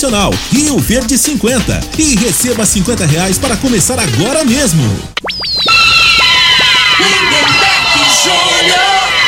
Rio 0.00 0.78
Verde 0.78 1.18
50 1.18 1.78
e 1.98 2.16
receba 2.16 2.64
50 2.64 3.04
reais 3.04 3.36
para 3.36 3.54
começar 3.58 3.98
agora 4.00 4.42
mesmo. 4.46 4.82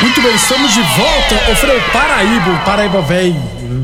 Muito 0.01 0.19
bem, 0.19 0.33
estamos 0.33 0.73
de 0.73 0.81
volta. 0.81 1.51
Ô 1.51 1.55
Frei, 1.55 1.79
Paraíba, 1.93 2.49
o 2.49 2.65
Paraíba 2.65 3.01
velho, 3.03 3.35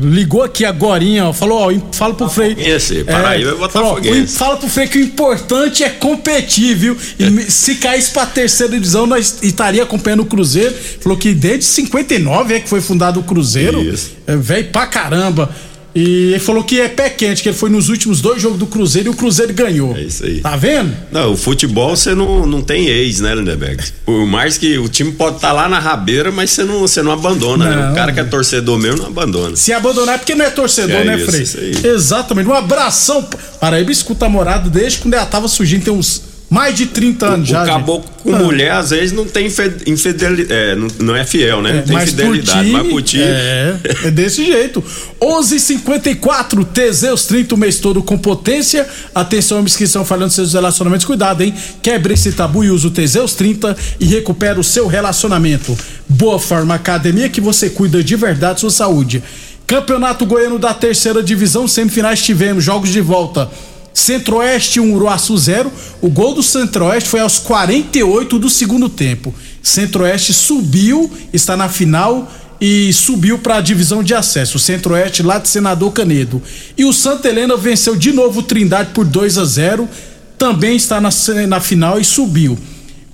ligou 0.02 0.42
aqui 0.42 0.64
agorinha, 0.64 1.32
falou, 1.32 1.60
ó, 1.60 1.94
fala 1.94 2.12
pro 2.12 2.28
Frei. 2.28 2.56
Esse, 2.58 3.04
Paraíba 3.04 3.50
é, 3.50 3.52
é 3.52 3.56
Botafoguense. 3.56 4.36
Fala 4.36 4.56
pro 4.56 4.68
Frei 4.68 4.88
que 4.88 4.98
o 4.98 5.02
importante 5.02 5.84
é 5.84 5.90
competir, 5.90 6.74
viu? 6.74 6.96
E 7.20 7.48
se 7.48 7.76
caísse 7.76 8.10
pra 8.10 8.26
terceira 8.26 8.72
divisão, 8.72 9.06
nós 9.06 9.38
estaria 9.42 9.84
acompanhando 9.84 10.24
o 10.24 10.26
Cruzeiro. 10.26 10.74
Falou 11.00 11.16
que 11.16 11.32
desde 11.32 11.66
59 11.66 12.52
é 12.52 12.58
que 12.58 12.68
foi 12.68 12.80
fundado 12.80 13.20
o 13.20 13.22
Cruzeiro. 13.22 13.80
Isso. 13.80 14.10
É 14.26 14.34
velho 14.34 14.70
pra 14.70 14.88
caramba. 14.88 15.54
E 15.94 16.30
ele 16.30 16.38
falou 16.38 16.62
que 16.62 16.80
é 16.80 16.88
pé 16.88 17.10
quente, 17.10 17.42
que 17.42 17.48
ele 17.48 17.56
foi 17.56 17.68
nos 17.68 17.88
últimos 17.88 18.20
dois 18.20 18.40
jogos 18.40 18.58
do 18.58 18.66
Cruzeiro 18.66 19.10
e 19.10 19.12
o 19.12 19.16
Cruzeiro 19.16 19.52
ganhou. 19.52 19.96
É 19.96 20.02
isso 20.02 20.24
aí. 20.24 20.40
Tá 20.40 20.56
vendo? 20.56 20.96
Não, 21.10 21.32
o 21.32 21.36
futebol 21.36 21.96
você 21.96 22.14
não, 22.14 22.46
não 22.46 22.62
tem 22.62 22.86
ex, 22.86 23.20
né, 23.20 23.34
Lindeberg? 23.34 23.82
Por 24.04 24.26
mais 24.26 24.56
que 24.56 24.78
o 24.78 24.88
time 24.88 25.12
pode 25.12 25.36
estar 25.36 25.48
tá 25.48 25.54
lá 25.54 25.68
na 25.68 25.78
rabeira, 25.78 26.30
mas 26.30 26.50
você 26.50 26.64
não, 26.64 26.80
você 26.80 27.02
não 27.02 27.10
abandona, 27.10 27.68
não. 27.68 27.76
né? 27.76 27.92
O 27.92 27.94
cara 27.94 28.12
que 28.12 28.20
é 28.20 28.24
torcedor 28.24 28.78
mesmo 28.78 28.98
não 28.98 29.06
abandona. 29.08 29.56
Se 29.56 29.72
abandonar 29.72 30.14
é 30.14 30.18
porque 30.18 30.34
não 30.34 30.44
é 30.44 30.50
torcedor, 30.50 31.00
é 31.00 31.04
né, 31.04 31.16
isso, 31.16 31.26
Frei? 31.26 31.42
Isso 31.42 31.58
aí. 31.58 31.92
Exatamente. 31.92 32.48
Um 32.48 32.54
abração. 32.54 33.28
Paraíba 33.60 33.90
escuta 33.90 34.26
a 34.26 34.28
morada 34.28 34.70
desde 34.70 34.98
quando 34.98 35.14
ela 35.14 35.26
tava 35.26 35.48
surgindo, 35.48 35.84
tem 35.84 35.92
uns 35.92 36.29
mais 36.50 36.76
de 36.76 36.86
30 36.86 37.26
anos 37.26 37.48
o, 37.48 37.52
já. 37.52 37.62
O 37.62 37.66
caboclo 37.66 38.10
com 38.24 38.34
Ah. 38.34 38.38
mulher, 38.40 38.72
às 38.72 38.90
vezes, 38.90 39.12
não 39.12 39.24
tem 39.24 39.46
infidelidade. 39.86 40.52
É, 40.52 40.74
não, 40.74 40.88
não 40.98 41.16
é 41.16 41.24
fiel, 41.24 41.62
né? 41.62 41.70
É, 41.70 41.74
não 41.74 41.82
tem 41.84 41.92
mas 41.94 42.10
fidelidade. 42.10 42.50
por 42.50 42.58
time, 42.58 42.72
mas 42.72 42.88
por 42.88 43.02
time. 43.02 43.22
É, 43.24 43.76
é 44.06 44.10
desse 44.10 44.44
jeito. 44.44 44.84
11:54 45.20 46.64
Teseus 46.64 47.26
30 47.26 47.54
o 47.54 47.58
mês 47.58 47.78
todo 47.78 48.02
com 48.02 48.18
potência. 48.18 48.86
Atenção, 49.14 49.58
homens 49.58 49.76
que 49.76 49.84
estão 49.84 50.04
falando 50.04 50.30
seus 50.30 50.52
relacionamentos, 50.52 51.06
cuidado, 51.06 51.42
hein? 51.42 51.54
Quebre 51.80 52.14
esse 52.14 52.32
tabu 52.32 52.64
e 52.64 52.70
use 52.70 52.86
o 52.86 52.90
Teseus 52.90 53.34
30 53.34 53.76
e 54.00 54.06
recupera 54.06 54.58
o 54.58 54.64
seu 54.64 54.88
relacionamento. 54.88 55.78
Boa 56.08 56.38
Forma 56.40 56.74
Academia 56.74 57.28
que 57.28 57.40
você 57.40 57.70
cuida 57.70 58.02
de 58.02 58.16
verdade 58.16 58.60
sua 58.60 58.70
saúde. 58.70 59.22
Campeonato 59.66 60.26
Goiano 60.26 60.58
da 60.58 60.74
Terceira 60.74 61.22
Divisão, 61.22 61.68
semifinais 61.68 62.20
tivemos 62.20 62.64
jogos 62.64 62.90
de 62.90 63.00
volta. 63.00 63.48
Centro-Oeste 63.92 64.80
1, 64.80 64.94
Uruaçu 64.94 65.36
0. 65.36 65.70
O 66.00 66.08
gol 66.08 66.34
do 66.34 66.42
Centro-Oeste 66.42 67.08
foi 67.08 67.20
aos 67.20 67.38
48 67.38 68.38
do 68.38 68.48
segundo 68.48 68.88
tempo. 68.88 69.34
Centro-Oeste 69.62 70.32
subiu, 70.32 71.10
está 71.32 71.56
na 71.56 71.68
final 71.68 72.30
e 72.60 72.92
subiu 72.92 73.38
para 73.38 73.56
a 73.56 73.60
divisão 73.60 74.02
de 74.02 74.14
acesso. 74.14 74.56
O 74.56 74.60
Centro-Oeste 74.60 75.22
lá 75.22 75.38
de 75.38 75.48
Senador 75.48 75.92
Canedo. 75.92 76.42
E 76.76 76.84
o 76.84 76.92
Santa 76.92 77.28
Helena 77.28 77.56
venceu 77.56 77.96
de 77.96 78.12
novo 78.12 78.40
o 78.40 78.42
Trindade 78.42 78.90
por 78.92 79.06
2 79.06 79.38
a 79.38 79.44
0. 79.44 79.88
Também 80.36 80.76
está 80.76 81.00
na, 81.00 81.10
na 81.48 81.60
final 81.60 81.98
e 81.98 82.04
subiu. 82.04 82.58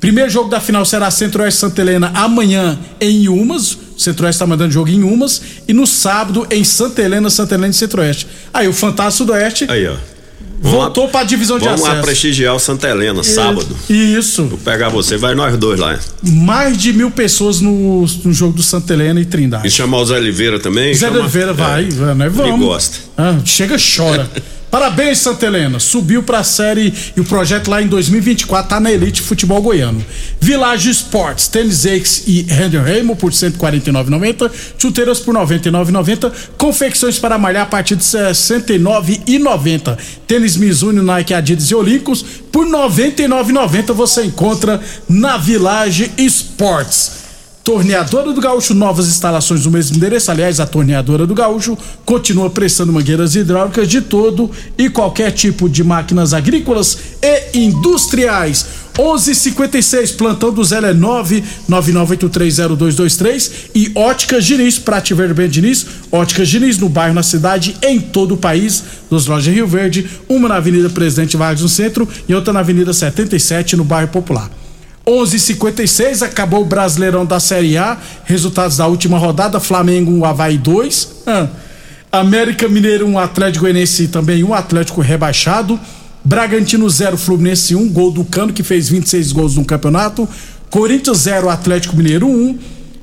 Primeiro 0.01 0.29
jogo 0.29 0.51
da 0.51 0.61
final 0.61 0.85
será 0.85 1.11
Centro-Oeste 1.11 1.61
Santa 1.61 1.81
Helena 1.81 2.11
amanhã 2.15 2.79
em 3.01 3.29
Umas. 3.29 3.73
O 3.73 3.99
Centro-Oeste 3.99 4.37
está 4.37 4.47
mandando 4.47 4.73
jogo 4.73 4.91
em 4.91 5.03
Umas. 5.03 5.41
E 5.67 5.73
no 5.73 5.87
sábado 5.87 6.47
em 6.51 6.65
Santa 6.65 7.03
Helena, 7.03 7.31
Santa 7.31 7.55
Helena 7.55 7.71
e 7.71 7.75
Centro-Oeste. 7.75 8.27
Aí 8.53 8.69
o 8.69 8.73
Fantástico 8.73 9.25
Sudoeste 9.25 9.67
Aí, 9.69 9.87
ó. 9.87 9.97
Voltou 10.61 11.09
para 11.09 11.21
a 11.21 11.25
divisão 11.25 11.59
de 11.59 11.65
Vamos 11.65 11.83
lá 11.83 11.89
acesso. 11.91 12.05
prestigiar 12.07 12.55
o 12.55 12.59
Santa 12.59 12.89
Helena, 12.89 13.23
sábado. 13.23 13.67
Isso. 13.89 14.45
Vou 14.45 14.59
pegar 14.59 14.89
você, 14.89 15.17
vai 15.17 15.35
nós 15.35 15.57
dois 15.57 15.79
lá. 15.79 15.99
Mais 16.23 16.77
de 16.77 16.93
mil 16.93 17.11
pessoas 17.11 17.61
no, 17.61 18.05
no 18.25 18.33
jogo 18.33 18.55
do 18.55 18.63
Santa 18.63 18.93
Helena 18.93 19.21
e 19.21 19.25
Trindade. 19.25 19.67
E 19.67 19.71
chamar 19.71 19.99
o 19.99 20.05
Zé 20.07 20.17
Oliveira 20.17 20.59
também? 20.59 20.95
Zé 20.95 21.07
chama- 21.07 21.21
Oliveira 21.21 21.53
vai, 21.53 21.85
É. 21.85 21.89
vai, 21.89 22.15
nós 22.15 22.33
vamos. 22.33 22.51
Ele 22.55 22.59
gosta. 22.65 22.99
Ah, 23.17 23.37
chega, 23.45 23.77
chora. 23.79 24.29
Parabéns, 24.71 25.19
Santa 25.19 25.47
Helena. 25.47 25.79
Subiu 25.79 26.23
pra 26.23 26.43
série 26.43 26.93
e 27.17 27.21
o 27.21 27.25
projeto 27.25 27.71
lá 27.71 27.81
em 27.81 27.87
2024 27.87 28.69
tá 28.69 28.81
na 28.81 28.91
Elite 28.91 29.23
Futebol 29.23 29.63
Goiano. 29.63 30.05
Village 30.41 30.91
Sports, 30.91 31.49
tênis 31.49 31.85
Ace 31.85 32.23
e 32.27 32.43
Handle 32.43 32.83
Remo 32.83 33.17
por 33.17 33.33
149,90, 33.33 34.51
chuteiras 34.79 35.21
por 35.21 35.35
99,90, 35.35 36.33
confecções 36.59 37.19
para 37.19 37.39
malhar 37.39 37.63
a 37.63 37.67
partir 37.67 37.97
de 37.97 38.05
69,90. 38.05 39.97
Tênis 40.27 40.57
Mizuno, 40.57 41.03
Nike, 41.03 41.33
Adidas 41.33 41.71
e 41.71 41.75
Olímpicos 41.75 42.25
por 42.53 42.67
99,90 42.67 43.93
você 43.93 44.25
encontra 44.25 44.81
na 45.09 45.37
Village 45.37 46.11
Sports. 46.19 47.26
Torneadora 47.67 48.33
do 48.33 48.41
Gaúcho, 48.41 48.73
novas 48.75 49.09
instalações 49.09 49.65
no 49.65 49.73
mesmo 49.73 49.97
endereço. 49.97 50.31
Aliás, 50.31 50.61
a 50.61 50.67
Torneadora 50.67 51.27
do 51.27 51.35
Gaúcho 51.35 51.77
continua 52.05 52.49
prestando 52.49 52.93
mangueiras 52.93 53.35
hidráulicas 53.35 53.89
de 53.89 54.03
todo 54.03 54.49
e 54.79 54.89
qualquer 54.89 55.33
tipo 55.33 55.69
de 55.69 55.83
máquinas 55.83 56.33
agrícolas 56.33 56.97
e 57.21 57.59
industriais. 57.59 58.67
11:56 58.97 60.13
plantão 60.13 60.53
do 60.53 60.63
Zé 60.63 60.79
é 60.79 60.95
999830223 60.95 63.51
e 63.75 63.91
Óticas 63.97 64.45
Diniz, 64.45 64.79
Prate 64.79 65.13
Verde 65.13 65.35
Ben 65.35 65.49
Diniz, 65.49 65.85
Óticas 66.13 66.49
Diniz 66.49 66.79
no 66.79 66.89
bairro, 66.89 67.15
na 67.15 67.25
cidade, 67.25 67.77
em 67.83 67.99
todo 67.99 68.35
o 68.35 68.37
país, 68.37 68.85
duas 69.11 69.27
lojas 69.27 69.49
em 69.49 69.55
Rio 69.57 69.67
Verde, 69.67 70.09
uma 70.29 70.49
na 70.49 70.55
Avenida 70.55 70.89
Presidente 70.89 71.37
Vargas 71.37 71.63
no 71.63 71.69
centro 71.69 72.09
e 72.29 72.35
outra 72.35 72.53
na 72.53 72.61
Avenida 72.61 72.93
77 72.93 73.75
no 73.75 73.83
bairro 73.83 74.07
Popular. 74.07 74.49
11:56 75.07 76.23
acabou 76.23 76.63
o 76.63 76.65
Brasileirão 76.65 77.25
da 77.25 77.39
Série 77.39 77.79
A. 77.79 77.97
Resultados 78.25 78.77
da 78.77 78.89
última 78.89 79.19
rodada: 79.19 79.61
Flamengo 79.61 80.11
1, 80.11 80.25
Havaí 80.25 80.59
2. 80.59 81.09
Ah. 81.27 81.47
América 82.11 82.69
Mineiro 82.69 83.07
1, 83.07 83.19
Atlético 83.19 83.65
Goianiense 83.65 84.09
também 84.09 84.43
1, 84.43 84.53
Atlético 84.53 85.01
rebaixado. 85.01 85.79
Bragantino 86.25 86.91
0, 86.91 87.17
Fluminense 87.17 87.77
1, 87.77 87.89
gol 87.91 88.11
do 88.11 88.25
Cano 88.25 88.53
que 88.53 88.65
fez 88.65 88.89
26 88.89 89.31
gols 89.31 89.55
no 89.55 89.65
campeonato. 89.65 90.29
Corinthians 90.71 91.19
0, 91.19 91.49
Atlético 91.49 91.97
Mineiro 91.97 92.27
1. 92.27 92.59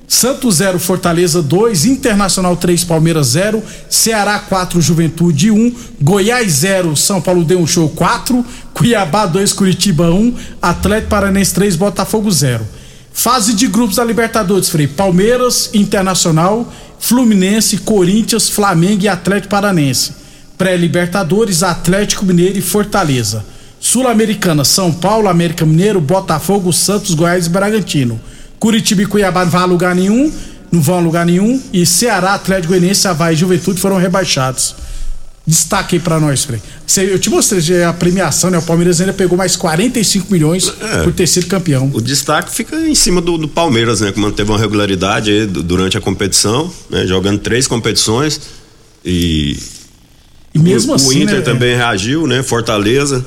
Santos 0.08 0.56
0, 0.56 0.80
Fortaleza 0.80 1.42
2, 1.42 1.86
Internacional 1.86 2.56
3, 2.56 2.84
Palmeiras 2.84 3.28
0, 3.28 3.64
Ceará 3.90 4.38
4, 4.40 4.82
Juventude 4.82 5.50
1, 5.50 5.76
Goiás 6.02 6.52
0, 6.52 6.96
São 6.96 7.22
Paulo 7.22 7.44
deu 7.44 7.60
um 7.60 7.68
show 7.68 7.90
4, 7.90 8.46
Cuiabá 8.74 9.26
2, 9.26 9.54
Curitiba 9.54 10.10
1, 10.12 10.36
Atlético 10.62 11.10
Paranense 11.10 11.54
3, 11.54 11.76
Botafogo 11.76 12.30
0. 12.30 12.66
Fase 13.14 13.54
de 13.54 13.68
grupos 13.68 13.98
da 13.98 14.04
Libertadores, 14.04 14.70
Frei. 14.70 14.88
Palmeiras, 14.88 15.70
Internacional, 15.74 16.72
Fluminense, 17.00 17.78
Corinthians, 17.78 18.50
Flamengo 18.50 19.04
e 19.04 19.08
Atlético 19.08 19.50
Paranense. 19.50 20.14
Pré-Libertadores, 20.58 21.64
Atlético 21.64 22.26
Mineiro 22.26 22.58
e 22.58 22.62
Fortaleza. 22.62 23.46
Sul-Americana, 23.80 24.64
São 24.64 24.92
Paulo, 24.92 25.28
América 25.28 25.66
Mineiro, 25.66 26.00
Botafogo, 26.00 26.72
Santos, 26.72 27.14
Goiás 27.14 27.46
e 27.46 27.50
Bragantino. 27.50 28.20
Curitiba 28.64 29.02
e 29.02 29.06
Cuiabá 29.06 29.44
não 29.44 29.52
vão 29.52 29.62
a 29.62 29.66
lugar 29.66 29.94
nenhum, 29.94 30.32
não 30.72 30.82
vão 30.82 30.98
a 30.98 31.02
lugar 31.02 31.26
nenhum. 31.26 31.62
E 31.74 31.86
Ceará, 31.86 32.34
Atlético 32.34 32.70
Goianiense, 32.70 33.06
Havaí 33.06 33.34
e 33.34 33.38
Juventude 33.38 33.78
foram 33.78 33.98
rebaixados. 33.98 34.74
Destaque 35.46 35.98
aí 35.98 36.02
pra 36.02 36.18
nós, 36.18 36.46
Frei. 36.46 36.62
Eu 37.10 37.20
te 37.20 37.30
mostrei 37.30 37.84
a 37.84 37.92
premiação, 37.92 38.50
né? 38.50 38.58
O 38.58 38.62
Palmeiras 38.62 39.02
ainda 39.02 39.12
pegou 39.12 39.38
mais 39.38 39.58
45 39.58 40.32
milhões 40.32 40.72
É. 40.80 41.04
por 41.04 41.12
ter 41.12 41.28
sido 41.28 41.48
campeão. 41.48 41.92
O 41.94 42.00
destaque 42.00 42.56
fica 42.56 42.78
em 42.88 42.96
cima 42.96 43.20
do, 43.20 43.38
do 43.38 43.50
Palmeiras, 43.50 44.00
né? 44.00 44.14
Que 44.14 44.20
manteve 44.22 44.50
uma 44.50 44.58
regularidade 44.58 45.30
aí 45.30 45.46
du- 45.46 45.62
durante 45.62 45.98
a 45.98 46.02
competição, 46.02 46.72
né? 46.90 47.06
Jogando 47.06 47.40
três 47.40 47.68
competições 47.68 48.40
e. 49.04 49.60
E 50.56 50.60
mesmo 50.60 50.94
o, 50.94 50.96
assim, 50.96 51.10
O 51.10 51.24
Inter 51.24 51.36
né, 51.40 51.42
também 51.42 51.76
reagiu, 51.76 52.26
né? 52.26 52.42
Fortaleza. 52.42 53.26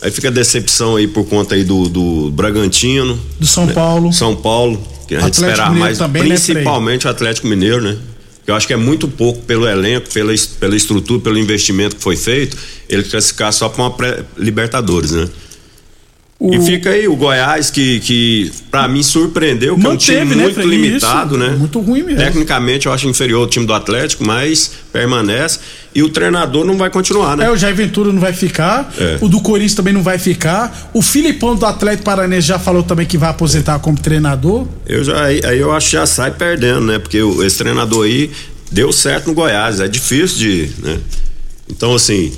Aí 0.00 0.10
fica 0.10 0.28
a 0.28 0.30
decepção 0.30 0.96
aí 0.96 1.08
por 1.08 1.24
conta 1.24 1.54
aí 1.54 1.64
do, 1.64 1.88
do 1.88 2.30
Bragantino. 2.30 3.18
Do 3.38 3.46
São 3.46 3.66
né? 3.66 3.72
Paulo. 3.72 4.12
São 4.12 4.36
Paulo, 4.36 4.80
que 5.08 5.14
a 5.14 5.20
gente 5.20 5.30
Atlético 5.30 5.50
esperava 5.50 5.70
Mineiro 5.70 5.84
mais, 5.86 5.98
também, 5.98 6.22
né, 6.22 6.28
principalmente 6.28 7.06
o 7.06 7.10
Atlético 7.10 7.46
Mineiro, 7.46 7.80
né? 7.80 7.96
Eu 8.46 8.54
acho 8.54 8.66
que 8.66 8.72
é 8.72 8.76
muito 8.76 9.06
pouco 9.08 9.42
pelo 9.42 9.68
elenco, 9.68 10.08
pela, 10.10 10.32
pela 10.58 10.74
estrutura, 10.74 11.20
pelo 11.20 11.38
investimento 11.38 11.96
que 11.96 12.02
foi 12.02 12.16
feito, 12.16 12.56
ele 12.88 13.02
classificar 13.02 13.52
só 13.52 13.68
para 13.68 13.82
uma 13.82 13.90
pré-Libertadores, 13.90 15.10
né? 15.10 15.28
E 16.40 16.60
fica 16.60 16.90
aí 16.90 17.08
o 17.08 17.16
Goiás, 17.16 17.68
que, 17.68 17.98
que 17.98 18.52
para 18.70 18.86
mim 18.86 19.02
surpreendeu, 19.02 19.74
que 19.76 19.84
é 19.84 19.88
um 19.88 19.92
Manteve, 19.92 20.20
time 20.20 20.34
né, 20.36 20.42
muito 20.44 20.54
Frei? 20.54 20.66
limitado, 20.68 21.36
Isso, 21.36 21.44
né? 21.44 21.56
Muito 21.56 21.80
ruim 21.80 22.04
mesmo. 22.04 22.20
Tecnicamente 22.20 22.86
eu 22.86 22.92
acho 22.92 23.08
inferior 23.08 23.40
ao 23.40 23.48
time 23.48 23.66
do 23.66 23.74
Atlético, 23.74 24.24
mas 24.24 24.70
permanece. 24.92 25.58
E 25.98 26.02
o 26.04 26.08
treinador 26.08 26.64
não 26.64 26.76
vai 26.76 26.90
continuar, 26.90 27.36
né? 27.36 27.46
É, 27.46 27.50
o 27.50 27.56
Jair 27.56 27.74
Ventura 27.74 28.12
não 28.12 28.20
vai 28.20 28.32
ficar, 28.32 28.94
É. 28.98 29.18
o 29.20 29.28
do 29.28 29.40
Corinthians 29.40 29.74
também 29.74 29.92
não 29.92 30.02
vai 30.02 30.16
ficar. 30.16 30.90
O 30.94 31.02
Filipão 31.02 31.56
do 31.56 31.66
Atlético 31.66 32.04
Paranense 32.04 32.46
já 32.46 32.56
falou 32.56 32.84
também 32.84 33.04
que 33.04 33.18
vai 33.18 33.30
aposentar 33.30 33.80
como 33.80 33.98
treinador. 33.98 34.64
Eu 34.86 35.02
já, 35.02 35.24
aí 35.24 35.40
aí 35.44 35.58
eu 35.58 35.72
acho 35.72 35.86
que 35.86 35.92
já 35.94 36.06
sai 36.06 36.30
perdendo, 36.30 36.82
né? 36.82 37.00
Porque 37.00 37.20
o- 37.20 37.42
esse 37.44 37.58
treinador 37.58 38.04
aí 38.04 38.30
deu 38.70 38.92
certo 38.92 39.26
no 39.26 39.34
Goiás, 39.34 39.80
é 39.80 39.88
difícil 39.88 40.38
de, 40.38 40.70
né? 40.84 40.98
Então, 41.68 41.92
assim, 41.94 42.32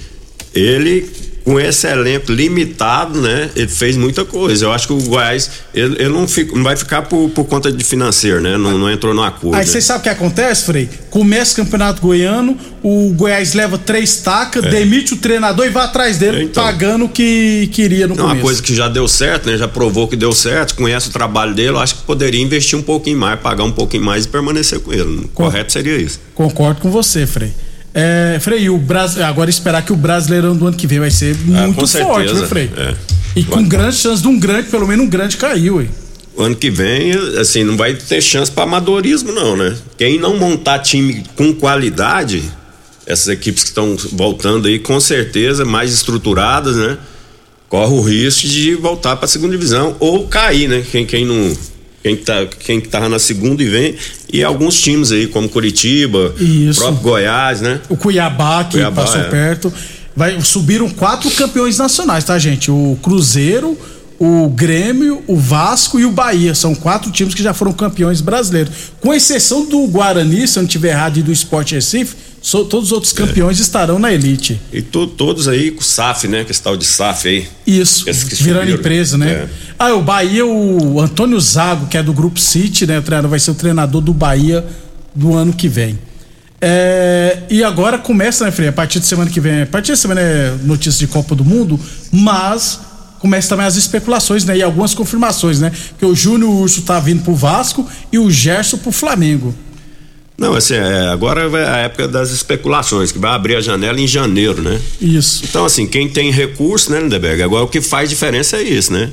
ele 0.55 1.07
com 1.45 1.59
esse 1.59 1.87
elenco 1.87 2.31
limitado, 2.33 3.21
né? 3.21 3.51
Ele 3.57 3.69
fez 3.69 3.97
muita 3.97 4.25
coisa. 4.25 4.67
Eu 4.67 4.73
acho 4.73 4.87
que 4.87 4.93
o 4.93 5.01
Goiás, 5.03 5.51
ele, 5.75 5.97
ele 5.99 6.09
não, 6.09 6.29
fica, 6.29 6.55
não 6.55 6.63
vai 6.63 6.77
ficar 6.77 7.03
por, 7.03 7.31
por 7.31 7.45
conta 7.45 7.73
de 7.73 7.83
financeiro, 7.83 8.41
né? 8.41 8.57
Não, 8.57 8.77
não 8.79 8.91
entrou 8.91 9.15
no 9.15 9.23
acordo. 9.23 9.55
Aí 9.57 9.65
né? 9.65 9.67
você 9.67 9.81
sabe 9.81 10.01
o 10.01 10.03
que 10.03 10.09
acontece, 10.09 10.65
Frei? 10.65 10.89
Começa 11.11 11.53
o 11.55 11.65
campeonato 11.65 12.03
goiano, 12.03 12.57
o 12.83 13.13
Goiás 13.15 13.55
leva 13.55 13.79
três 13.79 14.19
tacas, 14.19 14.65
É. 14.65 14.71
demite 14.71 15.15
o 15.15 15.17
treinador 15.17 15.67
e 15.67 15.71
vai 15.71 15.85
atrás 15.85 16.19
dele, 16.19 16.49
pagando 16.49 17.07
o 17.07 17.09
que 17.09 17.69
queria 17.73 18.07
no 18.07 18.15
Não, 18.15 18.25
começo. 18.25 18.37
uma 18.37 18.43
coisa 18.43 18.63
que 18.63 18.75
já 18.75 18.89
deu 18.89 19.09
certo, 19.09 19.51
né? 19.51 19.57
Já 19.57 19.67
provou 19.69 20.07
que 20.07 20.17
deu 20.17 20.33
certo, 20.33 20.75
conhece 20.75 21.09
o 21.09 21.13
trabalho 21.13 21.55
dele, 21.55 21.71
eu 21.71 21.79
acho 21.79 21.97
que 21.97 22.03
poderia 22.03 22.41
investir 22.41 22.79
um 22.79 22.83
pouquinho 22.83 23.19
mais, 23.19 23.41
pagar 23.41 23.65
um 23.65 23.73
pouquinho 23.73 24.05
mais 24.05 24.25
e 24.25 24.29
permanecer 24.29 24.81
com 24.81 24.93
ele. 24.93 25.29
Correto 25.35 25.73
seria 25.73 25.97
isso. 25.97 26.21
Concordo 26.35 26.81
com 26.81 26.91
você, 26.91 27.27
Frei. 27.27 27.53
É, 27.93 28.39
Frei, 28.41 28.69
o 28.71 28.79
Bras... 28.79 29.19
agora 29.19 29.51
esperar 29.51 29.83
que 29.83 29.93
o 29.93 29.97
Brasileirão 29.97 30.57
do 30.57 30.67
ano 30.67 30.77
que 30.77 30.87
vem 30.87 31.01
vai 31.01 31.11
ser 31.11 31.37
Ah, 31.55 31.63
muito 31.67 31.81
com 31.81 31.87
forte, 31.87 32.33
viu, 32.33 32.47
Frei? 32.47 32.71
É. 32.77 32.95
E 33.35 33.45
com 33.45 33.63
grande 33.67 33.97
chance 33.97 34.23
de 34.23 34.29
um 34.29 34.39
grande, 34.39 34.69
pelo 34.69 34.87
menos 34.87 35.05
um 35.05 35.09
grande 35.09 35.37
caiu, 35.37 35.81
hein? 35.81 35.89
O 36.37 36.43
ano 36.43 36.57
que 36.57 36.71
vem, 36.71 37.13
assim, 37.39 37.65
não 37.65 37.77
vai 37.77 37.95
ter 37.95 38.21
chance 38.21 38.51
para 38.51 38.63
amadorismo, 38.63 39.33
não, 39.33 39.57
né? 39.57 39.77
Quem 39.99 40.19
não 40.19 40.37
montar 40.37 40.79
time 40.79 41.25
com 41.37 41.53
qualidade, 41.53 42.43
essas 43.07 43.29
equipes 43.29 43.63
que 43.63 43.71
estão 43.71 43.97
voltando 44.13 44.69
aí, 44.69 44.79
com 44.79 44.99
certeza, 45.01 45.65
mais 45.65 45.93
estruturadas, 45.93 46.77
né? 46.77 46.97
Corre 47.69 47.93
o 47.93 48.01
risco 48.01 48.49
de 48.49 48.75
voltar 48.75 49.17
para 49.17 49.27
a 49.27 49.29
segunda 49.29 49.53
divisão 49.53 49.97
ou 50.01 50.27
cair, 50.29 50.69
né? 50.69 50.85
Quem, 50.91 51.05
quem 51.05 51.25
não. 51.25 51.57
Quem 52.03 52.17
tá, 52.17 52.47
quem 52.47 52.81
tava 52.81 53.09
na 53.09 53.19
segunda 53.19 53.63
e 53.63 53.69
vem, 53.69 53.95
e 54.33 54.43
alguns 54.43 54.81
times 54.81 55.13
aí, 55.13 55.27
como 55.27 55.49
Curitiba, 55.49 56.35
Isso. 56.39 56.81
próprio 56.81 57.03
Goiás, 57.03 57.61
né? 57.61 57.81
O 57.91 57.97
Cuiabá, 57.97 58.65
que 58.65 58.73
Cuiabá, 58.73 59.03
passou 59.03 59.21
é. 59.21 59.25
perto. 59.25 59.73
Vai, 60.17 60.41
subiram 60.41 60.89
quatro 60.89 61.31
campeões 61.33 61.77
nacionais, 61.77 62.25
tá, 62.25 62.39
gente? 62.39 62.71
O 62.71 62.99
Cruzeiro, 63.03 63.77
o 64.19 64.49
Grêmio, 64.49 65.23
o 65.27 65.37
Vasco 65.37 66.01
e 66.01 66.05
o 66.05 66.11
Bahia. 66.11 66.55
São 66.55 66.75
quatro 66.75 67.11
times 67.11 67.35
que 67.35 67.43
já 67.43 67.53
foram 67.53 67.73
campeões 67.73 68.21
brasileiros. 68.21 68.73
Com 69.01 69.15
exceção 69.15 69.67
do 69.67 69.87
Guarani, 69.87 70.49
se 70.49 70.59
eu 70.59 70.63
não 70.63 70.69
tiver 70.69 70.91
errado, 70.91 71.19
e 71.19 71.23
do 71.23 71.33
Sport 71.33 71.73
Recife, 71.73 72.17
so- 72.43 72.65
todos 72.65 72.87
os 72.87 72.93
outros 72.93 73.13
campeões 73.13 73.59
estarão 73.59 73.99
na 73.99 74.13
elite. 74.13 74.61
E 74.73 74.81
to- 74.83 75.07
todos 75.07 75.47
aí 75.49 75.71
com 75.71 75.81
o 75.81 75.85
SAF, 75.85 76.27
né? 76.29 76.45
Que 76.45 76.51
esse 76.51 76.63
tal 76.63 76.77
de 76.77 76.85
SAF 76.85 77.29
aí. 77.29 77.49
Isso, 77.67 78.05
virando 78.05 78.61
subiram. 78.61 78.79
empresa, 78.79 79.19
né? 79.19 79.31
É. 79.31 79.49
Ah, 79.79 79.95
o 79.95 80.03
Bahia, 80.03 80.45
o 80.47 81.01
Antônio 81.01 81.39
Zago, 81.41 81.87
que 81.87 81.97
é 81.97 82.03
do 82.03 82.13
Grupo 82.13 82.39
City, 82.41 82.87
né? 82.87 82.99
O 82.99 83.03
treinador 83.03 83.31
vai 83.31 83.39
ser 83.41 83.51
o 83.51 83.55
treinador 83.55 84.01
do 84.01 84.13
Bahia 84.13 84.65
do 85.15 85.35
ano 85.35 85.53
que 85.53 85.69
vem. 85.69 85.99
É, 86.63 87.39
e 87.49 87.65
agora 87.65 87.99
começa, 87.99 88.45
né, 88.45 88.51
Frei? 88.51 88.69
A 88.69 88.73
partir 88.73 89.01
de 89.01 89.07
semana 89.07 89.31
que 89.31 89.41
vem. 89.41 89.63
A 89.63 89.67
partir 89.67 89.93
de 89.93 89.99
semana 89.99 90.21
é 90.21 90.55
notícia 90.63 90.99
de 90.99 91.07
Copa 91.11 91.35
do 91.35 91.45
Mundo, 91.45 91.81
mas 92.13 92.79
começa 93.19 93.49
também 93.49 93.65
as 93.67 93.77
especulações, 93.77 94.45
né? 94.45 94.57
E 94.59 94.63
algumas 94.63 94.93
confirmações, 94.95 95.61
né? 95.61 95.73
Que 95.99 96.05
o 96.05 96.15
Júnior 96.15 96.51
Urso 96.51 96.83
tá 96.83 97.01
vindo 97.01 97.23
pro 97.23 97.35
Vasco 97.35 97.89
e 98.13 98.19
o 98.19 98.31
Gerson 98.31 98.77
pro 98.77 98.93
Flamengo. 98.93 99.55
Não, 100.41 100.55
assim, 100.55 100.73
é, 100.73 101.09
agora 101.09 101.43
é 101.43 101.69
a 101.69 101.77
época 101.81 102.09
das 102.09 102.31
especulações, 102.31 103.13
que 103.13 103.19
vai 103.19 103.31
abrir 103.33 103.57
a 103.57 103.61
janela 103.61 104.01
em 104.01 104.07
janeiro, 104.07 104.63
né? 104.63 104.81
Isso. 104.99 105.45
Então, 105.45 105.67
assim, 105.67 105.87
quem 105.87 106.09
tem 106.09 106.31
recurso, 106.31 106.91
né, 106.91 106.99
Lindeberg? 106.99 107.43
Agora 107.43 107.65
o 107.65 107.69
que 107.69 107.83
faz 107.83 108.09
diferença 108.09 108.57
é 108.57 108.63
isso, 108.63 108.91
né? 108.91 109.11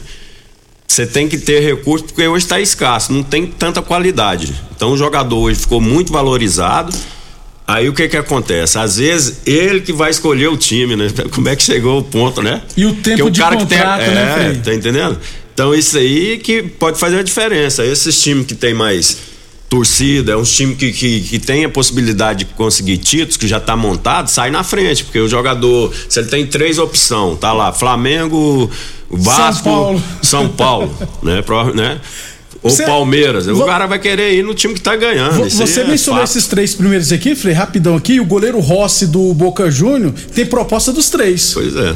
Você 0.88 1.06
tem 1.06 1.28
que 1.28 1.38
ter 1.38 1.60
recurso 1.60 2.06
porque 2.06 2.26
hoje 2.26 2.46
está 2.46 2.62
escasso, 2.62 3.12
não 3.12 3.24
tem 3.24 3.46
tanta 3.46 3.82
qualidade. 3.82 4.56
Então 4.74 4.94
o 4.94 4.98
jogador 4.98 5.38
hoje 5.38 5.60
ficou 5.60 5.82
muito 5.82 6.14
valorizado. 6.14 6.96
Aí 7.68 7.90
o 7.90 7.94
que 7.94 8.08
que 8.08 8.16
acontece? 8.16 8.80
Às 8.80 8.96
vezes 8.96 9.42
ele 9.46 9.82
que 9.82 9.92
vai 9.92 10.10
escolher 10.10 10.48
o 10.48 10.56
time, 10.56 10.96
né? 10.96 11.10
Como 11.36 11.50
é 11.50 11.58
que 11.58 11.64
chegou 11.64 12.00
o 12.00 12.04
ponto, 12.04 12.42
né? 12.42 12.62
E 12.78 12.86
o 12.86 12.96
tempo 12.96 13.24
Porque 13.24 13.32
de 13.32 13.42
contrato, 13.42 13.68
tem, 13.68 13.78
né, 13.78 14.32
é, 14.32 14.34
Frei? 14.34 14.62
tá 14.62 14.74
entendendo? 14.74 15.20
Então 15.54 15.76
isso 15.76 15.98
aí 15.98 16.38
que 16.38 16.64
pode 16.64 16.98
fazer 16.98 17.20
a 17.20 17.24
diferença. 17.24 17.86
Esses 17.86 18.24
times 18.24 18.46
que 18.46 18.56
tem 18.56 18.74
mais 18.74 19.18
torcida, 19.70 20.32
é 20.32 20.36
um 20.38 20.44
time 20.44 20.76
que, 20.76 20.92
que, 20.92 21.22
que 21.22 21.40
tem 21.40 21.66
a 21.66 21.70
possibilidade 21.70 22.40
de 22.40 22.46
conseguir 22.54 22.98
títulos, 22.98 23.36
que 23.38 23.48
já 23.48 23.60
tá 23.60 23.76
montado, 23.76 24.30
sai 24.30 24.50
na 24.50 24.64
frente, 24.64 25.04
porque 25.04 25.20
o 25.20 25.28
jogador, 25.28 25.94
se 26.08 26.20
ele 26.20 26.30
tem 26.30 26.46
três 26.48 26.78
opções, 26.78 27.38
tá 27.40 27.52
lá, 27.52 27.74
Flamengo, 27.74 28.70
Vasco, 29.10 29.64
Paulo. 29.66 30.04
São 30.22 30.48
Paulo, 30.50 30.96
né? 31.22 31.42
Pro- 31.42 31.74
né? 31.74 32.00
Ou 32.64 32.76
Palmeiras, 32.78 33.46
o 33.48 33.56
Vo- 33.56 33.66
cara 33.66 33.86
vai 33.86 34.00
querer 34.00 34.34
ir 34.34 34.44
no 34.44 34.54
time 34.54 34.74
que 34.74 34.82
tá 34.82 34.96
ganhando. 34.96 35.34
Vo- 35.36 35.48
isso 35.48 35.62
aí 35.62 35.68
Você 35.68 35.82
é 35.82 35.88
mencionou 35.88 36.22
fato. 36.22 36.32
esses 36.32 36.48
três 36.48 36.74
primeiros 36.74 37.12
aqui, 37.12 37.36
Frei, 37.36 37.54
rapidão 37.54 37.96
aqui. 37.96 38.20
O 38.20 38.26
goleiro 38.26 38.60
Rossi 38.60 39.06
do 39.08 39.34
Boca 39.34 39.70
Júnior 39.70 40.14
tem 40.34 40.46
proposta 40.46 40.92
dos 40.92 41.10
três. 41.10 41.52
Pois 41.54 41.76
é. 41.76 41.96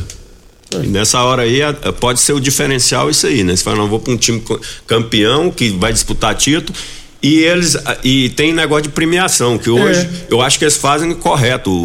E 0.83 0.87
nessa 0.87 1.21
hora 1.23 1.41
aí 1.41 1.59
pode 1.99 2.19
ser 2.21 2.31
o 2.33 2.39
diferencial 2.39 3.09
isso 3.09 3.27
aí, 3.27 3.43
né? 3.43 3.55
Você 3.55 3.63
fala, 3.63 3.77
não, 3.77 3.87
vou 3.89 3.99
para 3.99 4.13
um 4.13 4.17
time 4.17 4.41
campeão 4.87 5.51
que 5.51 5.69
vai 5.71 5.91
disputar 5.91 6.33
título 6.35 6.77
E 7.23 7.35
eles 7.39 7.77
e 8.03 8.29
tem 8.29 8.51
negócio 8.51 8.83
de 8.83 8.89
premiação, 8.89 9.55
que 9.57 9.69
hoje 9.69 9.99
É. 10.01 10.33
eu 10.33 10.41
acho 10.41 10.57
que 10.57 10.65
eles 10.65 10.75
fazem 10.75 11.13
correto 11.13 11.69
o, 11.69 11.75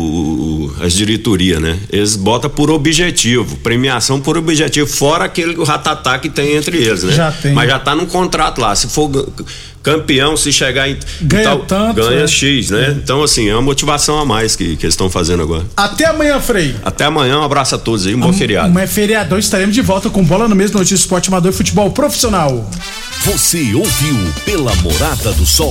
o- 0.79 0.83
as 0.83 0.94
diretorias, 0.94 1.61
né? 1.61 1.79
Eles 1.92 2.16
botam 2.16 2.49
por 2.49 2.70
objetivo, 2.70 3.55
premiação 3.59 4.18
por 4.18 4.38
objetivo, 4.38 4.87
fora 4.87 5.27
aquele 5.27 5.62
ratatá 5.62 6.18
que 6.18 6.31
tem 6.31 6.55
entre 6.57 6.79
eles, 6.79 7.03
né? 7.03 7.12
Já 7.12 7.31
tem. 7.31 7.53
Mas 7.53 7.68
já 7.68 7.79
tá 7.79 7.94
no 7.94 8.07
contrato 8.07 8.62
lá. 8.62 8.75
Se 8.75 8.88
for 8.88 9.11
campeão, 9.83 10.37
se 10.38 10.51
chegar 10.53 10.88
em 10.88 10.96
Ganha 11.20 11.57
tanto, 11.68 11.94
ganha 11.94 12.20
né? 12.22 12.27
X, 12.27 12.70
né? 12.70 12.96
Então 13.03 13.22
assim, 13.22 13.49
é 13.49 13.53
uma 13.53 13.62
motivação 13.62 14.18
a 14.18 14.25
mais 14.25 14.57
que, 14.57 14.75
que 14.77 14.87
eles 14.87 14.94
estão 14.94 15.11
fazendo 15.11 15.42
agora. 15.42 15.64
Até 15.77 16.07
amanhã, 16.07 16.40
Frei. 16.40 16.75
Até 16.83 17.05
amanhã, 17.05 17.38
um 17.40 17.44
abraço 17.44 17.75
a 17.75 17.79
todos 17.79 18.07
aí, 18.07 18.14
um 18.14 18.20
bom 18.20 18.33
feriado. 18.33 18.68
Amanhã 18.68 18.85
é 18.85 18.88
feriadão, 18.88 19.38
estaremos 19.38 19.75
de 19.75 19.83
volta 19.83 20.09
com 20.09 20.25
bola 20.25 20.49
no 20.49 20.57
mesmo 20.57 20.79
notícia 20.79 20.94
esporte 20.96 21.29
amador 21.29 21.53
e 21.53 21.55
futebol 21.55 21.90
profissional. 21.90 22.68
Você 23.24 23.74
ouviu 23.74 24.16
pela 24.44 24.74
Morada 24.76 25.33
do 25.33 25.44
Sol 25.44 25.64